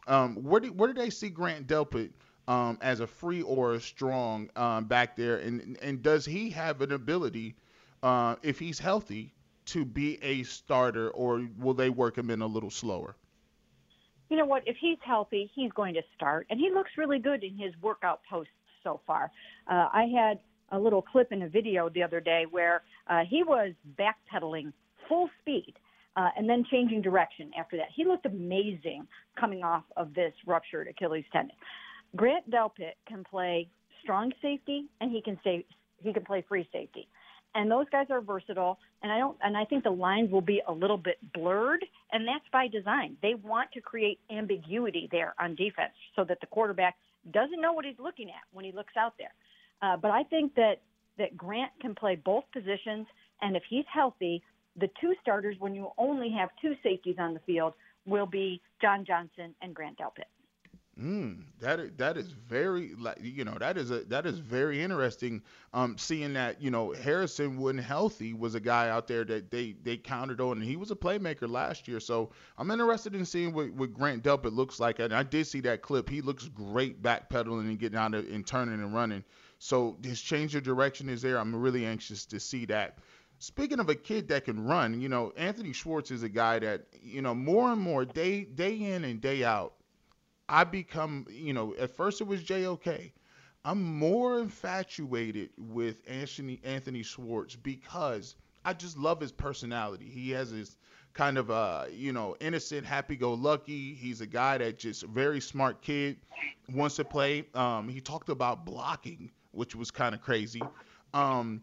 um, 0.08 0.36
where 0.44 0.60
do 0.60 0.72
where 0.74 0.92
do 0.92 1.00
they 1.00 1.10
see 1.10 1.30
Grant 1.30 1.68
Delpit 1.68 2.12
um, 2.48 2.78
as 2.82 3.00
a 3.00 3.08
free 3.08 3.42
or 3.42 3.74
a 3.74 3.80
strong 3.80 4.50
um, 4.56 4.86
back 4.86 5.16
there, 5.16 5.38
and 5.38 5.78
and 5.82 6.02
does 6.02 6.26
he 6.26 6.50
have 6.50 6.82
an 6.82 6.92
ability, 6.92 7.56
uh, 8.04 8.36
if 8.42 8.58
he's 8.60 8.80
healthy, 8.80 9.34
to 9.66 9.86
be 9.86 10.22
a 10.24 10.44
starter, 10.44 11.10
or 11.12 11.48
will 11.60 11.74
they 11.74 11.90
work 11.90 12.18
him 12.18 12.30
in 12.30 12.42
a 12.42 12.48
little 12.48 12.72
slower? 12.72 13.16
you 14.30 14.38
know 14.38 14.46
what? 14.46 14.64
If 14.66 14.78
he's 14.78 14.98
healthy, 15.02 15.52
he's 15.54 15.72
going 15.72 15.94
to 15.94 16.02
start, 16.16 16.48
and 16.50 16.60
he 16.60 16.72
looks 16.72 16.92
really 16.98 17.20
good 17.20 17.44
in 17.44 17.58
his 17.58 17.74
workout 17.82 18.22
posts 18.30 18.52
so 18.84 19.00
far. 19.06 19.32
Uh, 19.68 19.90
I 19.94 20.06
had 20.06 20.40
a 20.72 20.80
little 20.80 21.02
clip 21.02 21.32
in 21.32 21.44
a 21.44 21.50
video 21.50 21.90
the 21.90 22.04
other 22.04 22.20
day 22.20 22.46
where 22.50 22.84
uh, 23.08 23.22
he 23.30 23.44
was 23.44 23.72
backpedaling 24.00 24.72
full 25.08 25.30
speed 25.42 25.74
uh, 26.16 26.30
and 26.38 26.50
then 26.50 26.66
changing 26.72 27.02
direction 27.02 27.52
after 27.58 27.78
that. 27.78 27.88
He 27.96 28.06
looked 28.06 28.26
amazing 28.26 29.08
coming 29.40 29.64
off 29.64 29.84
of 29.98 30.14
this 30.14 30.34
ruptured 30.46 30.88
Achilles 30.88 31.26
tendon. 31.32 31.56
Grant 32.16 32.50
Delpit 32.50 32.94
can 33.08 33.24
play 33.24 33.68
strong 34.06 34.32
safety 34.42 34.86
and 35.02 35.12
he 35.12 35.22
can 35.22 35.38
stay 35.42 35.66
he 36.04 36.14
can 36.14 36.24
play 36.24 36.46
free 36.48 36.68
safety 36.72 37.08
and 37.56 37.72
those 37.72 37.88
guys 37.92 38.06
are 38.12 38.22
versatile 38.22 38.78
and 39.02 39.12
i 39.12 39.18
don't 39.18 39.36
and 39.42 39.58
i 39.58 39.66
think 39.66 39.84
the 39.84 39.90
lines 39.90 40.32
will 40.32 40.42
be 40.42 40.62
a 40.68 40.72
little 40.72 40.98
bit 40.98 41.18
blurred 41.34 41.84
and 42.12 42.28
that's 42.28 42.46
by 42.54 42.68
design 42.68 43.18
they 43.24 43.34
want 43.34 43.72
to 43.72 43.82
create 43.82 44.20
ambiguity 44.30 45.10
there 45.12 45.34
on 45.40 45.56
defense 45.56 45.94
so 46.16 46.24
that 46.24 46.40
the 46.42 46.48
quarterback 46.48 46.96
doesn't 47.34 47.60
know 47.60 47.74
what 47.74 47.84
he's 47.84 47.98
looking 47.98 48.30
at 48.30 48.44
when 48.54 48.64
he 48.64 48.72
looks 48.72 48.94
out 48.96 49.14
there 49.18 49.34
uh, 49.82 49.98
but 49.98 50.12
i 50.12 50.24
think 50.24 50.54
that 50.56 50.82
that 51.18 51.36
grant 51.36 51.72
can 51.82 51.96
play 51.96 52.16
both 52.16 52.44
positions 52.52 53.08
and 53.42 53.56
if 53.56 53.64
he's 53.70 53.86
healthy 53.94 54.42
the 54.78 54.90
two 55.00 55.14
starters 55.22 55.56
when 55.60 55.74
you 55.74 55.90
only 55.98 56.30
have 56.30 56.50
two 56.62 56.76
safeties 56.84 57.16
on 57.20 57.34
the 57.34 57.40
field 57.42 57.74
will 58.06 58.28
be 58.28 58.62
john 58.82 59.06
johnson 59.06 59.54
and 59.62 59.74
grant 59.74 59.98
delpit 59.98 60.26
Mm, 61.00 61.44
that 61.60 61.98
that 61.98 62.16
is 62.16 62.30
very 62.30 62.94
like 62.98 63.18
you 63.22 63.44
know 63.44 63.58
that 63.60 63.78
is 63.78 63.92
a 63.92 64.06
that 64.06 64.26
is 64.26 64.40
very 64.40 64.82
interesting. 64.82 65.42
Um, 65.74 65.98
seeing 65.98 66.32
that 66.34 66.62
you 66.62 66.72
know 66.72 66.94
Harrison 66.94 67.60
when 67.60 67.78
healthy 67.78 68.34
was 68.34 68.56
a 68.56 68.62
guy 68.62 68.88
out 68.90 69.06
there 69.06 69.26
that 69.26 69.52
they 69.52 69.76
they 69.84 69.98
counted 69.98 70.40
on, 70.40 70.54
and 70.60 70.64
he 70.64 70.78
was 70.78 70.92
a 70.92 70.96
playmaker 70.96 71.50
last 71.50 71.90
year. 71.90 72.00
So 72.00 72.32
I'm 72.58 72.72
interested 72.72 73.14
in 73.14 73.26
seeing 73.26 73.54
what, 73.54 73.74
what 73.74 73.94
Grant 73.94 74.24
Delpit 74.24 74.56
looks 74.56 74.80
like, 74.80 75.00
and 75.00 75.14
I 75.14 75.24
did 75.24 75.48
see 75.48 75.60
that 75.62 75.82
clip. 75.82 76.10
He 76.10 76.22
looks 76.22 76.48
great 76.48 77.04
backpedaling 77.04 77.68
and 77.68 77.78
getting 77.78 78.00
out 78.00 78.14
of, 78.14 78.26
and 78.30 78.48
turning 78.48 78.76
and 78.76 78.94
running. 78.94 79.26
So 79.66 79.98
his 80.04 80.22
change 80.22 80.56
of 80.56 80.64
direction 80.64 81.10
is 81.10 81.22
there. 81.22 81.40
I'm 81.40 81.56
really 81.56 81.86
anxious 81.86 82.26
to 82.28 82.40
see 82.40 82.66
that. 82.66 83.00
Speaking 83.40 83.80
of 83.80 83.90
a 83.90 83.96
kid 83.96 84.28
that 84.30 84.46
can 84.46 84.66
run, 84.66 85.02
you 85.02 85.10
know 85.10 85.34
Anthony 85.36 85.74
Schwartz 85.74 86.12
is 86.12 86.24
a 86.24 86.30
guy 86.30 86.60
that 86.60 86.86
you 87.02 87.22
know 87.22 87.34
more 87.36 87.72
and 87.72 87.82
more 87.82 88.06
day 88.06 88.46
day 88.46 88.76
in 88.76 89.04
and 89.04 89.20
day 89.20 89.44
out 89.44 89.74
I 90.48 90.64
become, 90.64 91.26
you 91.30 91.54
know, 91.54 91.74
at 91.80 91.96
first 91.96 92.22
it 92.22 92.28
was 92.28 92.44
JOK. 92.44 93.12
I'm 93.64 93.82
more 93.82 94.40
infatuated 94.40 95.50
with 95.58 95.98
Anthony 96.08 96.62
Anthony 96.64 97.02
Schwartz 97.02 97.56
because 97.56 98.36
I 98.64 98.74
just 98.74 98.98
love 98.98 99.20
his 99.20 99.32
personality. 99.32 100.08
He 100.08 100.30
has 100.32 100.52
his 100.52 100.78
kind 101.14 101.38
of 101.40 101.50
uh, 101.50 101.86
you 101.92 102.14
know, 102.14 102.36
innocent, 102.40 102.86
happy-go-lucky. 102.86 103.96
He's 103.96 104.22
a 104.22 104.28
guy 104.28 104.60
that 104.60 104.78
just 104.78 105.04
very 105.04 105.42
smart 105.42 105.82
kid, 105.82 106.18
wants 106.72 106.98
to 106.98 107.06
play. 107.06 107.46
Um, 107.56 107.90
he 107.90 108.02
talked 108.02 108.30
about 108.30 108.66
blocking, 108.66 109.32
which 109.56 109.76
was 109.76 109.92
kind 109.92 110.14
of 110.14 110.22
crazy. 110.22 110.62
Um, 111.14 111.62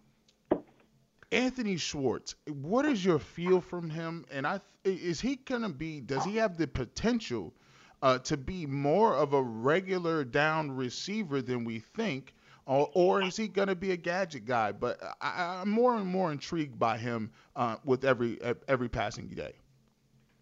Anthony 1.31 1.77
Schwartz, 1.77 2.35
what 2.47 2.85
is 2.85 3.05
your 3.05 3.19
feel 3.19 3.61
from 3.61 3.89
him? 3.89 4.27
And 4.31 4.47
I 4.47 4.61
is 4.85 5.21
he 5.21 5.37
gonna 5.37 5.71
be? 5.71 6.01
Does 6.01 6.25
he 6.25 6.37
have 6.37 6.59
the 6.59 6.67
potential 6.67 7.55
uh, 8.03 8.19
to 8.19 8.37
be 8.37 8.67
more 8.67 9.15
of 9.15 9.33
a 9.33 9.43
regular 9.43 10.25
down 10.25 10.71
receiver 10.71 11.41
than 11.41 11.65
we 11.65 11.79
think? 11.79 12.35
Or, 12.65 12.89
or 12.95 13.23
is 13.23 13.37
he 13.37 13.49
to 13.49 13.75
be 13.75 13.91
a 13.91 13.97
gadget 13.97 14.45
guy? 14.45 14.71
But 14.71 15.01
I, 15.21 15.63
am 15.63 15.71
more 15.71 15.97
and 15.97 16.07
more 16.07 16.31
intrigued 16.31 16.79
by 16.79 16.97
him 16.97 17.33
uh, 17.57 17.77
with 17.85 18.05
every 18.05 18.39
every 18.69 18.89
passing 18.89 19.27
day. 19.29 19.55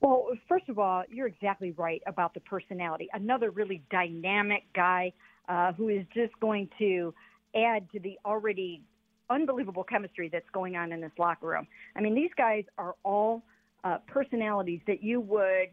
Well, 0.00 0.28
first 0.48 0.68
of 0.68 0.78
all, 0.78 1.04
you're 1.10 1.26
exactly 1.26 1.72
right 1.72 2.02
about 2.06 2.34
the 2.34 2.40
personality. 2.40 3.08
Another 3.12 3.50
really 3.50 3.82
dynamic 3.90 4.64
guy 4.74 5.12
uh, 5.48 5.72
who 5.72 5.88
is 5.88 6.04
just 6.14 6.38
going 6.40 6.68
to 6.78 7.14
add 7.54 7.90
to 7.92 8.00
the 8.00 8.18
already 8.24 8.82
unbelievable 9.28 9.84
chemistry 9.84 10.28
that's 10.28 10.48
going 10.52 10.76
on 10.76 10.92
in 10.92 11.00
this 11.00 11.12
locker 11.18 11.46
room. 11.46 11.66
I 11.96 12.00
mean, 12.00 12.14
these 12.14 12.30
guys 12.36 12.64
are 12.78 12.94
all 13.04 13.42
uh, 13.84 13.98
personalities 14.06 14.80
that 14.86 15.02
you 15.02 15.20
would 15.20 15.68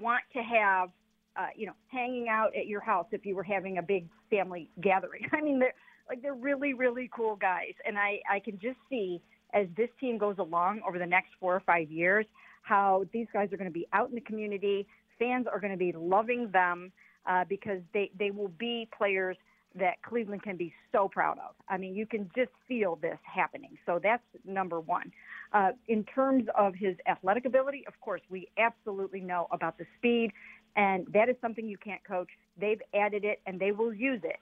want 0.00 0.22
to 0.32 0.42
have 0.42 0.90
uh, 1.36 1.48
you 1.54 1.66
know, 1.66 1.74
hanging 1.88 2.28
out 2.28 2.56
at 2.56 2.66
your 2.66 2.80
house 2.80 3.06
if 3.12 3.26
you 3.26 3.34
were 3.34 3.42
having 3.42 3.78
a 3.78 3.82
big 3.82 4.08
family 4.30 4.70
gathering. 4.80 5.26
I 5.32 5.40
mean, 5.40 5.58
they're 5.58 5.74
like 6.08 6.22
they're 6.22 6.34
really, 6.34 6.72
really 6.72 7.10
cool 7.14 7.36
guys, 7.36 7.74
and 7.84 7.98
I 7.98 8.20
I 8.30 8.40
can 8.40 8.58
just 8.58 8.78
see 8.88 9.20
as 9.52 9.66
this 9.76 9.88
team 10.00 10.18
goes 10.18 10.36
along 10.38 10.80
over 10.86 10.98
the 10.98 11.06
next 11.06 11.30
four 11.40 11.54
or 11.54 11.60
five 11.60 11.90
years 11.90 12.26
how 12.62 13.04
these 13.12 13.26
guys 13.32 13.52
are 13.52 13.56
going 13.56 13.70
to 13.70 13.74
be 13.74 13.86
out 13.92 14.08
in 14.08 14.14
the 14.14 14.20
community. 14.20 14.86
Fans 15.18 15.46
are 15.50 15.60
going 15.60 15.72
to 15.72 15.78
be 15.78 15.92
loving 15.92 16.50
them 16.52 16.92
uh, 17.26 17.44
because 17.48 17.80
they 17.92 18.10
they 18.18 18.30
will 18.30 18.52
be 18.58 18.88
players 18.96 19.36
that 19.78 20.02
Cleveland 20.02 20.42
can 20.42 20.56
be 20.56 20.72
so 20.92 21.08
proud 21.08 21.38
of. 21.38 21.54
I 21.68 21.76
mean, 21.76 21.94
you 21.94 22.06
can 22.06 22.30
just 22.34 22.50
feel 22.66 22.96
this 22.96 23.18
happening. 23.22 23.76
So 23.84 24.00
that's 24.02 24.22
number 24.44 24.80
one. 24.80 25.12
Uh, 25.52 25.70
in 25.88 26.04
terms 26.04 26.44
of 26.56 26.74
his 26.74 26.96
athletic 27.06 27.44
ability, 27.44 27.84
of 27.86 27.94
course, 28.00 28.22
we 28.30 28.48
absolutely 28.58 29.20
know 29.20 29.46
about 29.50 29.78
the 29.78 29.84
speed 29.98 30.32
and 30.76 31.06
that 31.12 31.28
is 31.28 31.36
something 31.40 31.66
you 31.66 31.78
can't 31.78 32.04
coach. 32.04 32.28
They've 32.60 32.80
added 32.94 33.24
it 33.24 33.40
and 33.46 33.58
they 33.58 33.72
will 33.72 33.94
use 33.94 34.20
it 34.24 34.36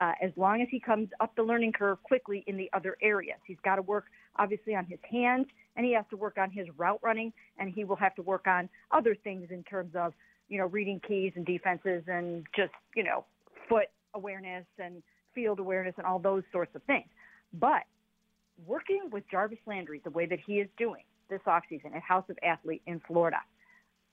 uh, 0.00 0.12
as 0.22 0.30
long 0.36 0.62
as 0.62 0.68
he 0.70 0.80
comes 0.80 1.08
up 1.20 1.34
the 1.36 1.42
learning 1.42 1.72
curve 1.72 2.02
quickly 2.02 2.44
in 2.46 2.56
the 2.56 2.70
other 2.72 2.96
areas. 3.02 3.38
He's 3.44 3.58
got 3.64 3.76
to 3.76 3.82
work, 3.82 4.06
obviously, 4.36 4.74
on 4.74 4.86
his 4.86 5.00
hands 5.10 5.46
and 5.76 5.84
he 5.84 5.94
has 5.94 6.04
to 6.10 6.16
work 6.16 6.38
on 6.38 6.50
his 6.50 6.66
route 6.76 7.00
running 7.02 7.32
and 7.58 7.72
he 7.72 7.84
will 7.84 7.96
have 7.96 8.14
to 8.16 8.22
work 8.22 8.46
on 8.46 8.68
other 8.92 9.14
things 9.14 9.48
in 9.50 9.62
terms 9.64 9.94
of, 9.94 10.12
you 10.48 10.58
know, 10.58 10.66
reading 10.66 11.00
keys 11.06 11.32
and 11.36 11.44
defenses 11.44 12.04
and 12.06 12.46
just, 12.54 12.72
you 12.94 13.02
know, 13.02 13.24
foot 13.68 13.86
awareness 14.14 14.64
and 14.78 15.02
field 15.34 15.58
awareness 15.58 15.94
and 15.96 16.06
all 16.06 16.18
those 16.18 16.42
sorts 16.52 16.74
of 16.74 16.82
things. 16.84 17.08
But 17.52 17.82
working 18.66 19.08
with 19.10 19.24
Jarvis 19.30 19.58
Landry 19.66 20.00
the 20.04 20.10
way 20.10 20.26
that 20.26 20.38
he 20.46 20.54
is 20.54 20.68
doing 20.76 21.02
this 21.28 21.40
offseason 21.46 21.94
at 21.94 22.02
House 22.02 22.24
of 22.28 22.38
Athlete 22.42 22.82
in 22.86 23.00
Florida– 23.06 23.38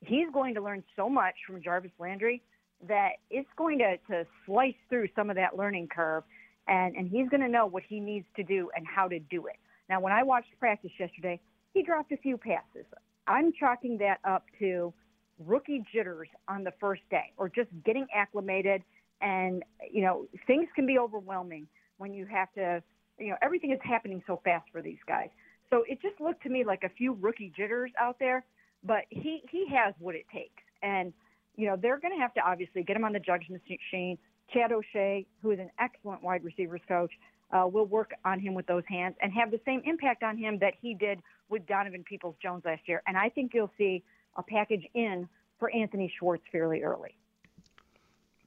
he's 0.02 0.28
going 0.32 0.54
to 0.56 0.62
learn 0.62 0.84
so 0.96 1.10
much 1.10 1.36
from 1.46 1.62
Jarvis 1.62 1.92
Landry 2.00 2.42
that 2.88 3.14
it's 3.30 3.50
going 3.58 3.80
to, 3.80 3.98
to 4.12 4.26
slice 4.46 4.76
through 4.90 5.10
some 5.16 5.30
of 5.30 5.36
that 5.36 5.58
learning 5.58 5.88
curve 5.88 6.24
and, 6.68 6.96
and 6.96 7.10
he's 7.10 7.28
going 7.30 7.42
to 7.42 7.48
know 7.48 7.66
what 7.66 7.84
he 7.88 8.00
needs 8.00 8.26
to 8.36 8.44
do 8.44 8.70
and 8.76 8.86
how 8.86 9.08
to 9.08 9.20
do 9.20 9.48
it. 9.48 9.56
Now, 9.90 10.00
when 10.00 10.14
I 10.14 10.24
watched 10.24 10.50
practice 10.60 10.92
yesterday, 11.00 11.40
he 11.74 11.82
dropped 11.82 12.12
a 12.12 12.18
few 12.18 12.38
passes. 12.38 12.86
I'm 13.26 13.52
chalking 13.58 13.98
that 14.00 14.20
up 14.24 14.46
to 14.60 14.94
rookie 15.46 15.84
jitters 15.94 16.28
on 16.48 16.64
the 16.64 16.74
first 16.80 17.02
day 17.10 17.32
or 17.38 17.50
just 17.50 17.70
getting 17.86 18.06
acclimated. 18.14 18.84
And, 19.22 19.64
you 19.92 20.04
know, 20.04 20.28
things 20.46 20.68
can 20.76 20.86
be 20.86 21.00
overwhelming 21.00 21.68
when 21.98 22.14
you 22.14 22.26
have 22.26 22.52
to, 22.54 22.84
you 23.18 23.30
know, 23.30 23.38
everything 23.42 23.72
is 23.72 23.80
happening 23.84 24.22
so 24.28 24.40
fast 24.44 24.68
for 24.72 24.82
these 24.82 25.00
guys. 25.08 25.30
So 25.70 25.84
it 25.88 26.02
just 26.02 26.22
looked 26.22 26.44
to 26.44 26.50
me 26.50 26.64
like 26.64 26.84
a 26.84 26.90
few 26.90 27.14
rookie 27.14 27.52
jitters 27.56 27.92
out 28.00 28.18
there 28.20 28.46
but 28.84 29.04
he 29.10 29.42
he 29.50 29.68
has 29.76 29.94
what 30.00 30.16
it 30.16 30.26
takes, 30.34 30.64
and 30.82 31.14
you 31.56 31.68
know 31.68 31.76
they're 31.76 32.00
going 32.00 32.14
to 32.14 32.20
have 32.20 32.34
to 32.36 32.42
obviously 32.42 32.84
get 32.84 32.96
him 32.96 33.04
on 33.04 33.14
the 33.14 33.20
judgment 33.20 33.62
machine. 33.70 34.18
Chad 34.54 34.72
O'Shea, 34.72 35.26
who 35.42 35.52
is 35.52 35.60
an 35.60 35.70
excellent 35.80 36.24
wide 36.24 36.44
receivers 36.44 36.82
coach, 36.88 37.12
uh, 37.52 37.68
will 37.68 37.86
work 37.86 38.12
on 38.24 38.40
him 38.40 38.54
with 38.54 38.66
those 38.66 38.84
hands 38.88 39.16
and 39.22 39.34
have 39.34 39.52
the 39.52 39.60
same 39.66 39.82
impact 39.86 40.24
on 40.24 40.38
him 40.38 40.58
that 40.60 40.74
he 40.82 40.94
did 40.94 41.20
with 41.50 41.68
Donovan 41.68 42.06
Peoples 42.06 42.36
Jones 42.42 42.64
last 42.64 42.82
year. 42.88 43.02
And 43.08 43.18
I 43.18 43.28
think 43.28 43.52
you'll 43.54 43.74
see 43.78 44.04
a 44.38 44.44
package 44.44 44.88
in 44.94 45.28
for 45.60 45.70
Anthony 45.76 46.12
Schwartz 46.18 46.44
fairly 46.50 46.82
early. 46.82 47.18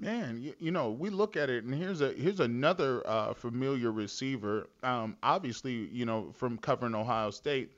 Man, 0.01 0.43
you, 0.43 0.55
you, 0.59 0.71
know, 0.71 0.91
we 0.91 1.11
look 1.11 1.37
at 1.37 1.51
it, 1.51 1.65
and 1.65 1.75
here's 1.75 2.01
a 2.01 2.13
here's 2.13 2.41
another 2.41 3.07
uh, 3.07 3.35
familiar 3.35 3.93
receiver. 3.93 4.69
Um, 4.83 5.17
obviously, 5.23 5.75
you 5.93 6.07
know, 6.07 6.33
from 6.35 6.57
covering 6.57 6.95
Ohio 6.95 7.31
State, 7.31 7.71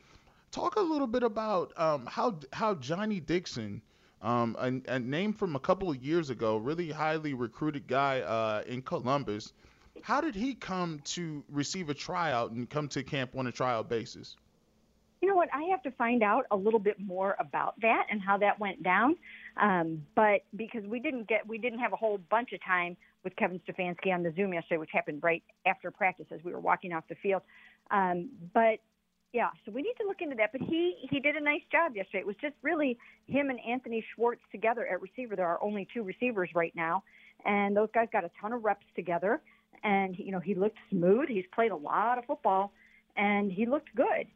Talk 0.52 0.76
a 0.76 0.81
little 0.81 1.07
bit 1.07 1.23
about 1.23 1.73
um, 1.81 2.05
how 2.05 2.38
how 2.52 2.75
Johnnie 2.75 3.21
Dixon, 3.21 3.81
um, 4.21 4.55
a, 4.59 4.97
a, 4.97 4.99
name 4.99 5.33
from 5.33 5.57
a 5.57 5.59
couple 5.59 5.88
of 5.88 5.97
years 5.97 6.29
ago, 6.29 6.59
really 6.59 6.91
highly 6.91 7.33
recruited 7.33 7.87
guy 7.87 8.21
uh, 8.21 8.62
in 8.67 8.83
Columbus. 8.83 9.55
How 10.02 10.21
did 10.21 10.35
he 10.35 10.55
come 10.55 11.00
to 11.05 11.43
receive 11.50 11.88
a 11.88 11.95
tryout 11.95 12.50
and 12.50 12.69
come 12.69 12.87
to 12.88 13.02
camp 13.02 13.35
on 13.35 13.47
a 13.47 13.52
trial 13.52 13.83
basis? 13.83 14.37
You 15.23 15.29
know 15.29 15.37
what? 15.37 15.49
I 15.55 15.62
have 15.71 15.83
to 15.85 15.91
find 15.93 16.23
out 16.23 16.45
a 16.50 16.57
little 16.57 16.81
bit 16.81 17.00
more 17.00 17.35
about 17.38 17.81
that 17.81 18.09
and 18.11 18.21
how 18.21 18.37
that 18.37 18.61
went 18.61 18.83
down. 18.83 19.17
Um, 19.61 20.07
but 20.15 20.45
because 20.57 20.85
we 20.85 21.01
didn't 21.01 21.29
get, 21.29 21.47
we 21.47 21.59
didn't 21.59 21.79
have 21.81 21.93
a 21.93 21.97
whole 21.97 22.19
bunch 22.31 22.53
of 22.53 22.65
time 22.65 22.97
with 23.25 23.37
Kevin 23.37 23.61
Stefanski 23.69 24.13
on 24.13 24.23
the 24.23 24.33
Zoom 24.35 24.55
yesterday, 24.55 24.79
which 24.79 24.91
happened 24.93 25.23
right 25.23 25.43
after 25.67 25.91
practice 25.91 26.27
as 26.31 26.41
we 26.45 26.53
were 26.53 26.61
walking 26.61 26.93
off 26.93 27.05
the 27.09 27.15
field. 27.17 27.43
Um, 27.91 28.31
but 28.55 28.79
yeah, 29.33 29.49
so 29.65 29.73
we 29.73 29.83
need 29.83 29.95
to 30.01 30.07
look 30.07 30.21
into 30.21 30.37
that. 30.37 30.53
But 30.53 30.61
he 30.63 30.97
he 31.11 31.21
did 31.21 31.37
a 31.37 31.41
nice 31.41 31.63
job 31.71 31.97
yesterday. 31.97 32.21
It 32.21 32.27
was 32.27 32.37
just 32.41 32.55
really 32.63 32.99
him 33.27 33.51
and 33.51 33.59
Anthony 33.67 34.05
Schwartz 34.15 34.43
together 34.51 34.87
at 34.87 35.01
receiver. 35.01 35.37
There 35.37 35.47
are 35.47 35.63
only 35.63 35.89
two 35.93 36.03
receivers 36.03 36.51
right 36.55 36.73
now, 36.75 37.03
and 37.45 37.77
those 37.77 37.89
guys 37.95 38.09
got 38.13 38.25
a 38.25 38.31
ton 38.41 38.53
of 38.53 38.65
reps 38.65 38.87
together. 38.95 39.41
And 39.85 40.17
you 40.19 40.33
know 40.33 40.41
he 40.41 40.55
looked 40.55 40.79
smooth. 40.91 41.29
He's 41.29 41.47
played 41.55 41.73
a 41.73 41.77
lot 41.77 42.19
of 42.19 42.27
football, 42.27 42.73
and 43.17 43.51
he 43.51 43.65
looked 43.67 43.95
good. 43.95 44.27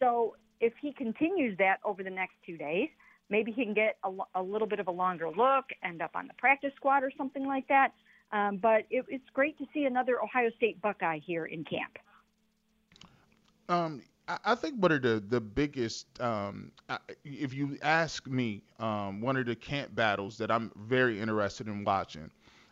So 0.00 0.36
if 0.60 0.72
he 0.80 0.92
continues 0.92 1.56
that 1.58 1.76
over 1.84 2.02
the 2.02 2.10
next 2.10 2.34
two 2.44 2.56
days, 2.56 2.88
maybe 3.30 3.52
he 3.52 3.64
can 3.64 3.74
get 3.74 3.96
a, 4.04 4.10
a 4.34 4.42
little 4.42 4.66
bit 4.66 4.80
of 4.80 4.88
a 4.88 4.90
longer 4.90 5.30
look, 5.30 5.66
end 5.82 6.02
up 6.02 6.10
on 6.14 6.26
the 6.26 6.34
practice 6.34 6.72
squad 6.76 7.02
or 7.02 7.12
something 7.16 7.46
like 7.46 7.66
that. 7.68 7.92
Um, 8.32 8.58
but 8.58 8.84
it, 8.90 9.04
it's 9.08 9.28
great 9.32 9.56
to 9.58 9.66
see 9.72 9.84
another 9.84 10.22
Ohio 10.22 10.50
State 10.56 10.80
Buckeye 10.82 11.18
here 11.24 11.46
in 11.46 11.64
camp. 11.64 11.98
Um, 13.68 14.02
I 14.44 14.54
think 14.54 14.76
one 14.76 14.92
of 14.92 15.02
the 15.02 15.22
the 15.28 15.40
biggest, 15.40 16.06
um, 16.20 16.70
if 17.24 17.52
you 17.52 17.78
ask 17.82 18.26
me, 18.28 18.62
um, 18.78 19.20
one 19.20 19.36
of 19.36 19.46
the 19.46 19.56
camp 19.56 19.94
battles 19.94 20.38
that 20.38 20.50
I'm 20.50 20.70
very 20.76 21.20
interested 21.20 21.66
in 21.66 21.84
watching 21.84 22.30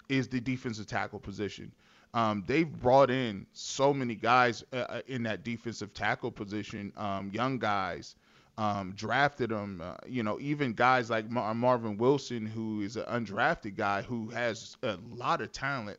is 0.08 0.28
the 0.28 0.40
defensive 0.40 0.86
tackle 0.86 1.18
position. 1.18 1.72
Um, 2.14 2.44
they've 2.46 2.70
brought 2.70 3.10
in 3.10 3.46
so 3.52 3.92
many 3.92 4.14
guys 4.14 4.64
uh, 4.72 4.76
uh 4.76 5.00
in 5.08 5.22
that 5.24 5.44
defensive 5.44 5.92
tackle 5.92 6.30
position, 6.30 6.92
um, 6.96 7.30
young 7.32 7.58
guys, 7.58 8.14
um, 8.58 8.92
drafted 8.96 9.50
them. 9.50 9.80
Uh, 9.82 9.94
you 10.06 10.22
know, 10.22 10.38
even 10.40 10.74
guys 10.74 11.08
like 11.08 11.30
Mar- 11.30 11.54
Marvin 11.54 11.96
Wilson, 11.96 12.44
who 12.44 12.82
is 12.82 12.96
an 12.96 13.04
undrafted 13.04 13.76
guy 13.76 14.02
who 14.02 14.28
has 14.30 14.76
a 14.82 14.98
lot 15.10 15.40
of 15.40 15.52
talent. 15.52 15.98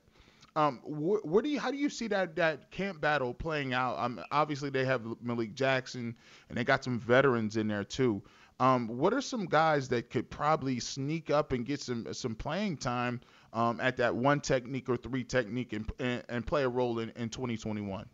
Um, 0.56 0.80
wh- 0.80 1.26
what 1.26 1.44
do 1.44 1.50
you, 1.50 1.60
how 1.60 1.72
do 1.72 1.78
you 1.78 1.90
see 1.90 2.08
that 2.08 2.36
that 2.36 2.70
camp 2.70 3.00
battle 3.00 3.34
playing 3.34 3.74
out? 3.74 3.98
Um, 3.98 4.22
obviously 4.32 4.70
they 4.70 4.84
have 4.86 5.02
Malik 5.22 5.56
Jackson 5.56 6.16
and 6.50 6.58
they 6.58 6.66
got 6.66 6.84
some 6.84 7.00
veterans 7.00 7.56
in 7.56 7.68
there 7.68 7.86
too. 7.86 8.22
Um, 8.60 8.90
what 8.90 9.14
are 9.14 9.22
some 9.22 9.46
guys 9.46 9.88
that 9.88 10.10
could 10.10 10.30
probably 10.30 10.82
sneak 10.82 11.30
up 11.30 11.54
and 11.54 11.66
get 11.66 11.80
some 11.80 12.14
some 12.14 12.36
playing 12.36 12.76
time 12.76 13.22
um, 13.54 13.80
at 13.80 13.96
that 13.98 14.14
one 14.14 14.42
technique 14.42 14.90
or 14.90 14.98
three 14.98 15.24
technique 15.24 15.72
and 15.72 15.90
and, 16.00 16.24
and 16.28 16.46
play 16.46 16.64
a 16.64 16.70
role 16.70 17.00
in, 17.00 17.10
in 17.16 17.30
2021? 17.30 18.06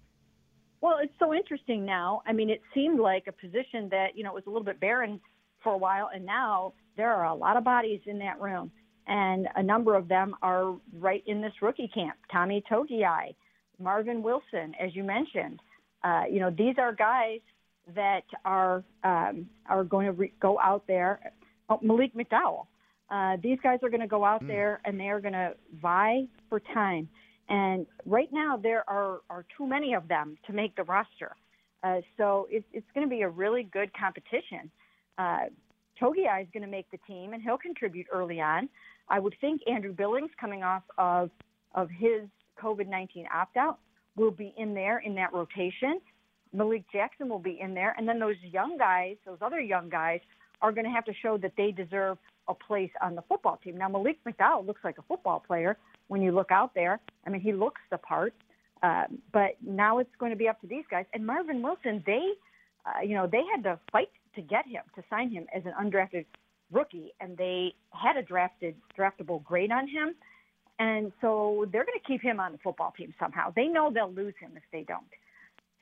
Well, 0.82 0.98
it's 1.01 1.13
so 1.20 1.34
interesting 1.34 1.86
now. 1.86 2.22
I 2.27 2.34
mean, 2.34 2.50
it 2.50 2.62
seemed 2.74 3.00
like 3.00 3.25
a 3.27 3.32
position 3.32 3.89
that 3.89 4.10
you 4.15 4.24
know 4.24 4.34
was 4.34 4.44
a 4.46 4.50
little 4.50 4.65
bit 4.65 4.79
barren 4.79 5.20
for 5.63 5.74
a 5.74 5.77
while, 5.77 6.10
and 6.13 6.25
now 6.25 6.74
there 6.98 7.12
are 7.12 7.25
a 7.25 7.34
lot 7.34 7.58
of 7.58 7.63
bodies 7.63 8.01
in 8.05 8.20
that 8.20 8.39
room 8.39 8.72
and 9.08 9.48
a 9.55 9.63
number 9.63 9.96
of 9.96 10.08
them 10.08 10.36
are 10.41 10.75
right 10.98 11.24
in 11.27 11.41
this 11.41 11.53
rookie 11.62 11.89
camp. 11.94 12.15
Tommy 12.32 12.63
Togiai, 12.70 13.36
Marvin 13.79 14.24
Wilson, 14.24 14.74
as 14.79 14.96
you 14.96 15.03
mentioned. 15.03 15.60
Uh, 16.03 16.24
you 16.29 16.39
know, 16.39 16.50
these 16.50 16.75
are 16.77 16.94
guys 16.94 17.39
that 17.96 18.24
are 18.44 18.84
um, 19.03 19.48
are 19.67 19.84
going 19.84 20.08
to 20.08 20.12
re- 20.12 20.34
go 20.39 20.60
out 20.60 20.84
there. 20.88 21.32
Oh, 21.70 21.79
Malik 21.82 22.13
McDowell. 22.15 22.65
Uh, 23.10 23.38
these 23.41 23.60
guys 23.62 23.79
are 23.84 23.89
going 23.89 24.01
to 24.01 24.08
go 24.08 24.25
out 24.25 24.44
mm. 24.44 24.48
there 24.48 24.82
and 24.86 25.00
they 25.00 25.10
are 25.10 25.20
going 25.20 25.34
to 25.34 25.53
vie 25.79 26.24
for 26.50 26.60
time. 26.60 27.08
And 27.49 27.85
right 28.05 28.29
now, 28.31 28.57
there 28.57 28.87
are, 28.89 29.21
are 29.29 29.45
too 29.57 29.67
many 29.67 29.93
of 29.93 30.07
them 30.07 30.37
to 30.47 30.53
make 30.53 30.75
the 30.75 30.83
roster. 30.83 31.35
Uh, 31.83 32.01
so 32.17 32.47
it's, 32.49 32.65
it's 32.73 32.87
going 32.95 33.05
to 33.05 33.09
be 33.09 33.21
a 33.21 33.29
really 33.29 33.63
good 33.63 33.91
competition. 33.93 34.71
Uh, 35.17 35.45
is 35.97 36.47
going 36.51 36.61
to 36.61 36.67
make 36.67 36.89
the 36.91 36.97
team, 37.07 37.33
and 37.33 37.41
he'll 37.41 37.57
contribute 37.57 38.05
early 38.11 38.41
on. 38.41 38.67
I 39.07 39.19
would 39.19 39.35
think 39.39 39.61
Andrew 39.67 39.93
Billings, 39.93 40.31
coming 40.39 40.63
off 40.63 40.83
of 40.97 41.29
of 41.73 41.89
his 41.89 42.23
COVID 42.61 42.87
19 42.87 43.27
opt 43.33 43.55
out, 43.57 43.79
will 44.15 44.31
be 44.31 44.53
in 44.57 44.73
there 44.73 44.99
in 44.99 45.15
that 45.15 45.33
rotation. 45.33 46.01
Malik 46.53 46.83
Jackson 46.91 47.29
will 47.29 47.39
be 47.39 47.59
in 47.61 47.73
there, 47.73 47.95
and 47.97 48.07
then 48.07 48.19
those 48.19 48.35
young 48.41 48.77
guys, 48.77 49.15
those 49.25 49.37
other 49.41 49.59
young 49.59 49.89
guys, 49.89 50.19
are 50.61 50.71
going 50.71 50.85
to 50.85 50.91
have 50.91 51.05
to 51.05 51.13
show 51.21 51.37
that 51.37 51.53
they 51.57 51.71
deserve 51.71 52.17
a 52.47 52.53
place 52.53 52.91
on 53.01 53.15
the 53.15 53.21
football 53.23 53.59
team. 53.63 53.77
Now, 53.77 53.89
Malik 53.89 54.19
McDowell 54.25 54.65
looks 54.65 54.81
like 54.83 54.97
a 54.97 55.01
football 55.03 55.43
player 55.45 55.77
when 56.07 56.21
you 56.21 56.31
look 56.31 56.51
out 56.51 56.74
there. 56.74 57.00
I 57.25 57.29
mean, 57.29 57.41
he 57.41 57.53
looks 57.53 57.81
the 57.91 57.97
part. 57.97 58.33
Uh, 58.83 59.05
but 59.31 59.51
now 59.65 60.00
it's 60.00 60.15
going 60.19 60.31
to 60.31 60.38
be 60.38 60.47
up 60.47 60.62
to 60.62 60.67
these 60.67 60.83
guys. 60.91 61.05
And 61.13 61.25
Marvin 61.25 61.62
Wilson, 61.62 62.03
they, 62.05 62.33
uh, 62.85 63.01
you 63.01 63.15
know, 63.15 63.27
they 63.27 63.41
had 63.51 63.63
to 63.63 63.79
fight 63.91 64.09
to 64.35 64.41
get 64.41 64.67
him, 64.67 64.83
to 64.95 65.03
sign 65.09 65.31
him 65.31 65.47
as 65.55 65.63
an 65.65 65.74
undrafted 65.81 66.25
rookie, 66.71 67.13
and 67.19 67.38
they 67.38 67.74
had 67.91 68.17
a 68.17 68.21
drafted 68.21 68.75
draftable 68.97 69.43
grade 69.43 69.71
on 69.71 69.88
him. 69.88 70.13
And 70.77 71.12
so 71.21 71.65
they're 71.71 71.85
going 71.85 71.97
to 72.00 72.05
keep 72.05 72.21
him 72.21 72.39
on 72.39 72.51
the 72.51 72.57
football 72.57 72.93
team 72.95 73.13
somehow. 73.17 73.53
They 73.55 73.67
know 73.67 73.89
they'll 73.91 74.12
lose 74.12 74.33
him 74.39 74.51
if 74.55 74.63
they 74.71 74.83
don't. 74.83 75.03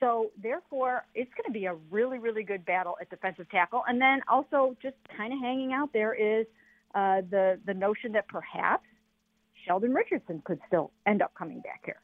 So 0.00 0.30
therefore, 0.40 1.04
it's 1.14 1.30
going 1.32 1.52
to 1.52 1.58
be 1.58 1.66
a 1.66 1.74
really, 1.90 2.18
really 2.18 2.42
good 2.42 2.64
battle 2.64 2.96
at 3.00 3.10
defensive 3.10 3.50
tackle. 3.50 3.82
And 3.88 4.00
then 4.00 4.20
also 4.28 4.76
just 4.80 4.96
kind 5.16 5.32
of 5.32 5.40
hanging 5.40 5.72
out 5.72 5.92
there 5.92 6.14
is 6.14 6.46
uh, 6.94 7.22
the 7.28 7.58
the 7.66 7.74
notion 7.74 8.12
that 8.12 8.28
perhaps 8.28 8.84
Sheldon 9.66 9.92
Richardson 9.92 10.42
could 10.44 10.60
still 10.66 10.90
end 11.06 11.22
up 11.22 11.34
coming 11.34 11.60
back 11.60 11.82
here. 11.84 12.00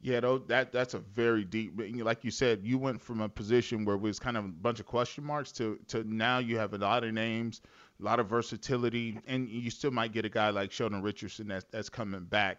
Yeah, 0.00 0.20
though, 0.20 0.38
that 0.38 0.70
that's 0.70 0.94
a 0.94 1.00
very 1.00 1.44
deep. 1.44 1.72
Like 1.76 2.24
you 2.24 2.30
said, 2.30 2.60
you 2.62 2.78
went 2.78 3.00
from 3.00 3.20
a 3.20 3.28
position 3.28 3.84
where 3.84 3.96
it 3.96 4.00
was 4.00 4.20
kind 4.20 4.36
of 4.36 4.44
a 4.44 4.48
bunch 4.48 4.78
of 4.78 4.86
question 4.86 5.24
marks 5.24 5.50
to 5.52 5.78
to 5.88 6.04
now 6.04 6.38
you 6.38 6.56
have 6.56 6.72
a 6.72 6.78
lot 6.78 7.02
of 7.02 7.12
names, 7.12 7.62
a 8.00 8.04
lot 8.04 8.20
of 8.20 8.28
versatility, 8.28 9.18
and 9.26 9.48
you 9.48 9.70
still 9.70 9.90
might 9.90 10.12
get 10.12 10.24
a 10.24 10.28
guy 10.28 10.50
like 10.50 10.70
Sheldon 10.70 11.02
Richardson 11.02 11.48
that's 11.48 11.64
that's 11.72 11.88
coming 11.88 12.24
back. 12.24 12.58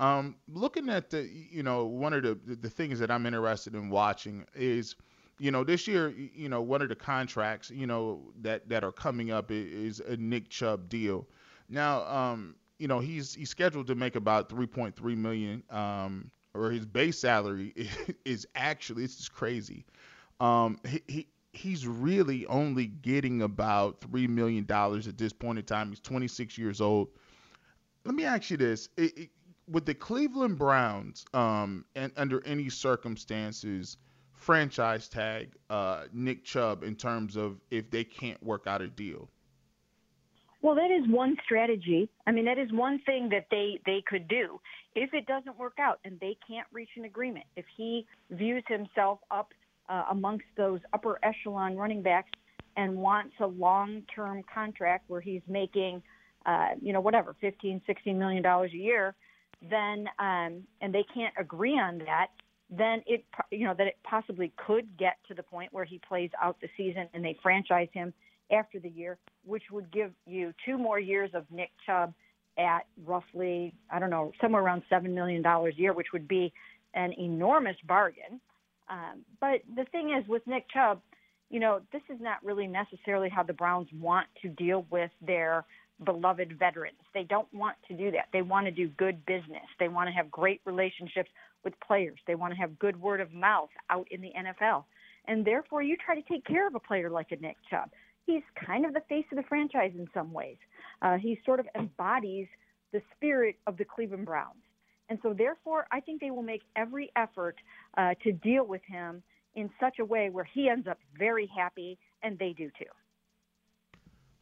Um, 0.00 0.34
looking 0.48 0.88
at 0.88 1.10
the, 1.10 1.28
you 1.50 1.62
know, 1.62 1.84
one 1.84 2.12
of 2.12 2.24
the 2.24 2.34
the 2.56 2.70
things 2.70 2.98
that 2.98 3.10
I'm 3.10 3.24
interested 3.24 3.76
in 3.76 3.88
watching 3.88 4.44
is, 4.56 4.96
you 5.38 5.52
know, 5.52 5.62
this 5.62 5.86
year, 5.86 6.08
you 6.10 6.48
know, 6.48 6.60
one 6.60 6.82
of 6.82 6.88
the 6.88 6.96
contracts, 6.96 7.70
you 7.70 7.86
know, 7.86 8.32
that 8.42 8.68
that 8.68 8.82
are 8.82 8.90
coming 8.90 9.30
up 9.30 9.52
is 9.52 10.00
a 10.00 10.16
Nick 10.16 10.48
Chubb 10.48 10.88
deal. 10.88 11.28
Now, 11.68 12.04
um, 12.06 12.56
you 12.78 12.88
know, 12.88 13.00
he's 13.00 13.34
he's 13.34 13.50
scheduled 13.50 13.86
to 13.88 13.94
make 13.94 14.16
about 14.16 14.48
3.3 14.48 15.16
million. 15.16 15.62
Um, 15.70 16.30
or 16.54 16.70
his 16.70 16.86
base 16.86 17.18
salary 17.18 17.74
is 18.24 18.46
actually 18.54 19.04
it's 19.04 19.16
just 19.16 19.32
crazy. 19.32 19.84
Um, 20.40 20.78
he, 20.86 21.02
he 21.06 21.28
he's 21.52 21.86
really 21.86 22.46
only 22.46 22.86
getting 22.86 23.42
about 23.42 24.00
three 24.00 24.26
million 24.26 24.64
dollars 24.64 25.06
at 25.08 25.18
this 25.18 25.32
point 25.32 25.58
in 25.58 25.64
time. 25.64 25.90
He's 25.90 26.00
26 26.00 26.56
years 26.56 26.80
old. 26.80 27.08
Let 28.04 28.14
me 28.14 28.24
ask 28.24 28.50
you 28.50 28.56
this: 28.56 28.88
it, 28.96 29.18
it, 29.18 29.30
with 29.68 29.86
the 29.86 29.94
Cleveland 29.94 30.58
Browns, 30.58 31.24
um, 31.34 31.84
and 31.96 32.12
under 32.16 32.44
any 32.46 32.68
circumstances, 32.68 33.96
franchise 34.32 35.08
tag 35.08 35.54
uh, 35.70 36.04
Nick 36.12 36.44
Chubb 36.44 36.84
in 36.84 36.94
terms 36.96 37.36
of 37.36 37.60
if 37.70 37.90
they 37.90 38.04
can't 38.04 38.42
work 38.42 38.66
out 38.66 38.82
a 38.82 38.88
deal. 38.88 39.28
Well, 40.64 40.76
that 40.76 40.90
is 40.90 41.06
one 41.10 41.36
strategy. 41.44 42.08
I 42.26 42.32
mean, 42.32 42.46
that 42.46 42.56
is 42.56 42.72
one 42.72 42.98
thing 43.04 43.28
that 43.28 43.48
they 43.50 43.80
they 43.84 44.02
could 44.06 44.26
do 44.28 44.58
if 44.94 45.12
it 45.12 45.26
doesn't 45.26 45.58
work 45.58 45.74
out 45.78 45.98
and 46.06 46.18
they 46.20 46.38
can't 46.48 46.66
reach 46.72 46.88
an 46.96 47.04
agreement. 47.04 47.44
If 47.54 47.66
he 47.76 48.06
views 48.30 48.64
himself 48.66 49.18
up 49.30 49.50
uh, 49.90 50.04
amongst 50.10 50.46
those 50.56 50.80
upper 50.94 51.18
echelon 51.22 51.76
running 51.76 52.00
backs 52.00 52.30
and 52.78 52.96
wants 52.96 53.34
a 53.40 53.46
long-term 53.46 54.42
contract 54.54 55.04
where 55.08 55.20
he's 55.20 55.42
making, 55.46 56.02
uh, 56.46 56.68
you 56.80 56.94
know, 56.94 57.00
whatever, 57.02 57.36
15, 57.42 57.82
16 57.86 58.18
million 58.18 58.42
dollars 58.42 58.70
a 58.72 58.78
year, 58.78 59.14
then 59.68 60.06
um, 60.18 60.62
and 60.80 60.94
they 60.94 61.04
can't 61.12 61.34
agree 61.38 61.78
on 61.78 61.98
that, 61.98 62.28
then 62.76 63.02
it 63.06 63.24
you 63.50 63.66
know 63.66 63.74
that 63.76 63.86
it 63.86 63.96
possibly 64.04 64.52
could 64.66 64.96
get 64.98 65.16
to 65.28 65.34
the 65.34 65.42
point 65.42 65.72
where 65.72 65.84
he 65.84 66.00
plays 66.08 66.30
out 66.42 66.56
the 66.60 66.68
season 66.76 67.08
and 67.14 67.24
they 67.24 67.36
franchise 67.42 67.88
him 67.92 68.12
after 68.52 68.78
the 68.78 68.88
year, 68.88 69.18
which 69.44 69.64
would 69.70 69.90
give 69.92 70.12
you 70.26 70.52
two 70.64 70.78
more 70.78 70.98
years 70.98 71.30
of 71.34 71.44
Nick 71.50 71.70
Chubb 71.86 72.12
at 72.58 72.86
roughly, 73.04 73.74
I 73.90 73.98
don't 73.98 74.10
know, 74.10 74.32
somewhere 74.40 74.62
around 74.62 74.82
$7 74.90 75.12
million 75.12 75.44
a 75.44 75.70
year, 75.74 75.92
which 75.92 76.08
would 76.12 76.28
be 76.28 76.52
an 76.94 77.12
enormous 77.18 77.76
bargain. 77.86 78.40
Um, 78.88 79.24
but 79.40 79.62
the 79.74 79.84
thing 79.86 80.14
is, 80.16 80.28
with 80.28 80.46
Nick 80.46 80.66
Chubb, 80.72 81.00
you 81.50 81.58
know, 81.58 81.80
this 81.92 82.02
is 82.08 82.20
not 82.20 82.44
really 82.44 82.66
necessarily 82.66 83.28
how 83.28 83.42
the 83.42 83.52
Browns 83.52 83.88
want 83.98 84.26
to 84.42 84.48
deal 84.48 84.86
with 84.90 85.10
their 85.26 85.64
beloved 86.04 86.58
veterans. 86.58 86.98
They 87.12 87.22
don't 87.22 87.52
want 87.52 87.76
to 87.88 87.94
do 87.94 88.10
that. 88.12 88.28
They 88.32 88.42
want 88.42 88.66
to 88.66 88.72
do 88.72 88.88
good 88.88 89.24
business. 89.26 89.62
They 89.78 89.88
want 89.88 90.08
to 90.08 90.12
have 90.12 90.30
great 90.30 90.60
relationships 90.64 91.30
with 91.64 91.74
players. 91.80 92.18
They 92.26 92.34
want 92.34 92.52
to 92.52 92.58
have 92.58 92.78
good 92.78 93.00
word 93.00 93.20
of 93.20 93.32
mouth 93.32 93.70
out 93.90 94.06
in 94.10 94.20
the 94.20 94.32
NFL. 94.36 94.84
And 95.26 95.44
therefore, 95.44 95.82
you 95.82 95.96
try 95.96 96.14
to 96.14 96.22
take 96.28 96.44
care 96.44 96.66
of 96.66 96.74
a 96.74 96.80
player 96.80 97.10
like 97.10 97.32
a 97.32 97.36
Nick 97.36 97.56
Chubb 97.70 97.90
he's 98.26 98.42
kind 98.66 98.84
of 98.84 98.94
the 98.94 99.02
face 99.08 99.24
of 99.30 99.36
the 99.36 99.42
franchise 99.44 99.92
in 99.96 100.08
some 100.14 100.32
ways. 100.32 100.56
Uh, 101.02 101.16
he 101.16 101.38
sort 101.44 101.60
of 101.60 101.66
embodies 101.74 102.46
the 102.92 103.02
spirit 103.14 103.56
of 103.66 103.76
the 103.76 103.84
Cleveland 103.84 104.26
Browns. 104.26 104.62
And 105.08 105.18
so, 105.22 105.34
therefore, 105.34 105.86
I 105.92 106.00
think 106.00 106.20
they 106.20 106.30
will 106.30 106.42
make 106.42 106.62
every 106.76 107.10
effort 107.14 107.56
uh, 107.98 108.14
to 108.22 108.32
deal 108.32 108.66
with 108.66 108.80
him 108.86 109.22
in 109.54 109.70
such 109.78 109.98
a 109.98 110.04
way 110.04 110.30
where 110.30 110.44
he 110.44 110.68
ends 110.68 110.88
up 110.88 110.98
very 111.18 111.48
happy 111.54 111.98
and 112.22 112.38
they 112.38 112.54
do 112.56 112.70
too. 112.78 112.86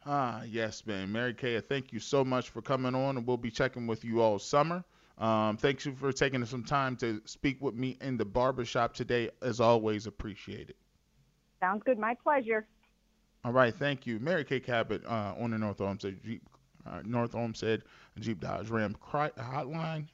Ah, 0.05 0.43
yes, 0.43 0.85
man. 0.85 1.11
Mary 1.11 1.33
Kay, 1.33 1.59
thank 1.59 1.91
you 1.91 1.99
so 1.99 2.23
much 2.23 2.49
for 2.49 2.61
coming 2.61 2.95
on, 2.95 3.17
and 3.17 3.27
we'll 3.27 3.37
be 3.37 3.51
checking 3.51 3.87
with 3.87 4.03
you 4.03 4.21
all 4.21 4.39
summer. 4.39 4.83
Um, 5.17 5.57
thanks 5.57 5.85
you 5.85 5.93
for 5.93 6.11
taking 6.11 6.43
some 6.45 6.63
time 6.63 6.95
to 6.97 7.21
speak 7.25 7.61
with 7.61 7.75
me 7.75 7.97
in 8.01 8.17
the 8.17 8.25
barbershop 8.25 8.93
today. 8.93 9.29
As 9.41 9.59
always, 9.59 10.07
appreciate 10.07 10.69
it. 10.69 10.77
Sounds 11.59 11.83
good. 11.85 11.97
My 11.97 12.15
pleasure. 12.15 12.65
All 13.45 13.51
right, 13.51 13.75
thank 13.75 14.07
you, 14.07 14.19
Mary 14.19 14.45
Kay 14.45 14.61
Cabot 14.61 15.05
uh, 15.05 15.33
on 15.37 15.51
the 15.51 15.57
North 15.57 15.81
Olmsted 15.81 16.23
Jeep, 16.23 16.41
uh, 16.87 17.01
North 17.03 17.35
Olmsted 17.35 17.83
Jeep 18.19 18.39
Dodge 18.39 18.69
Ram 18.69 18.95
cry, 19.01 19.29
Hotline. 19.37 20.07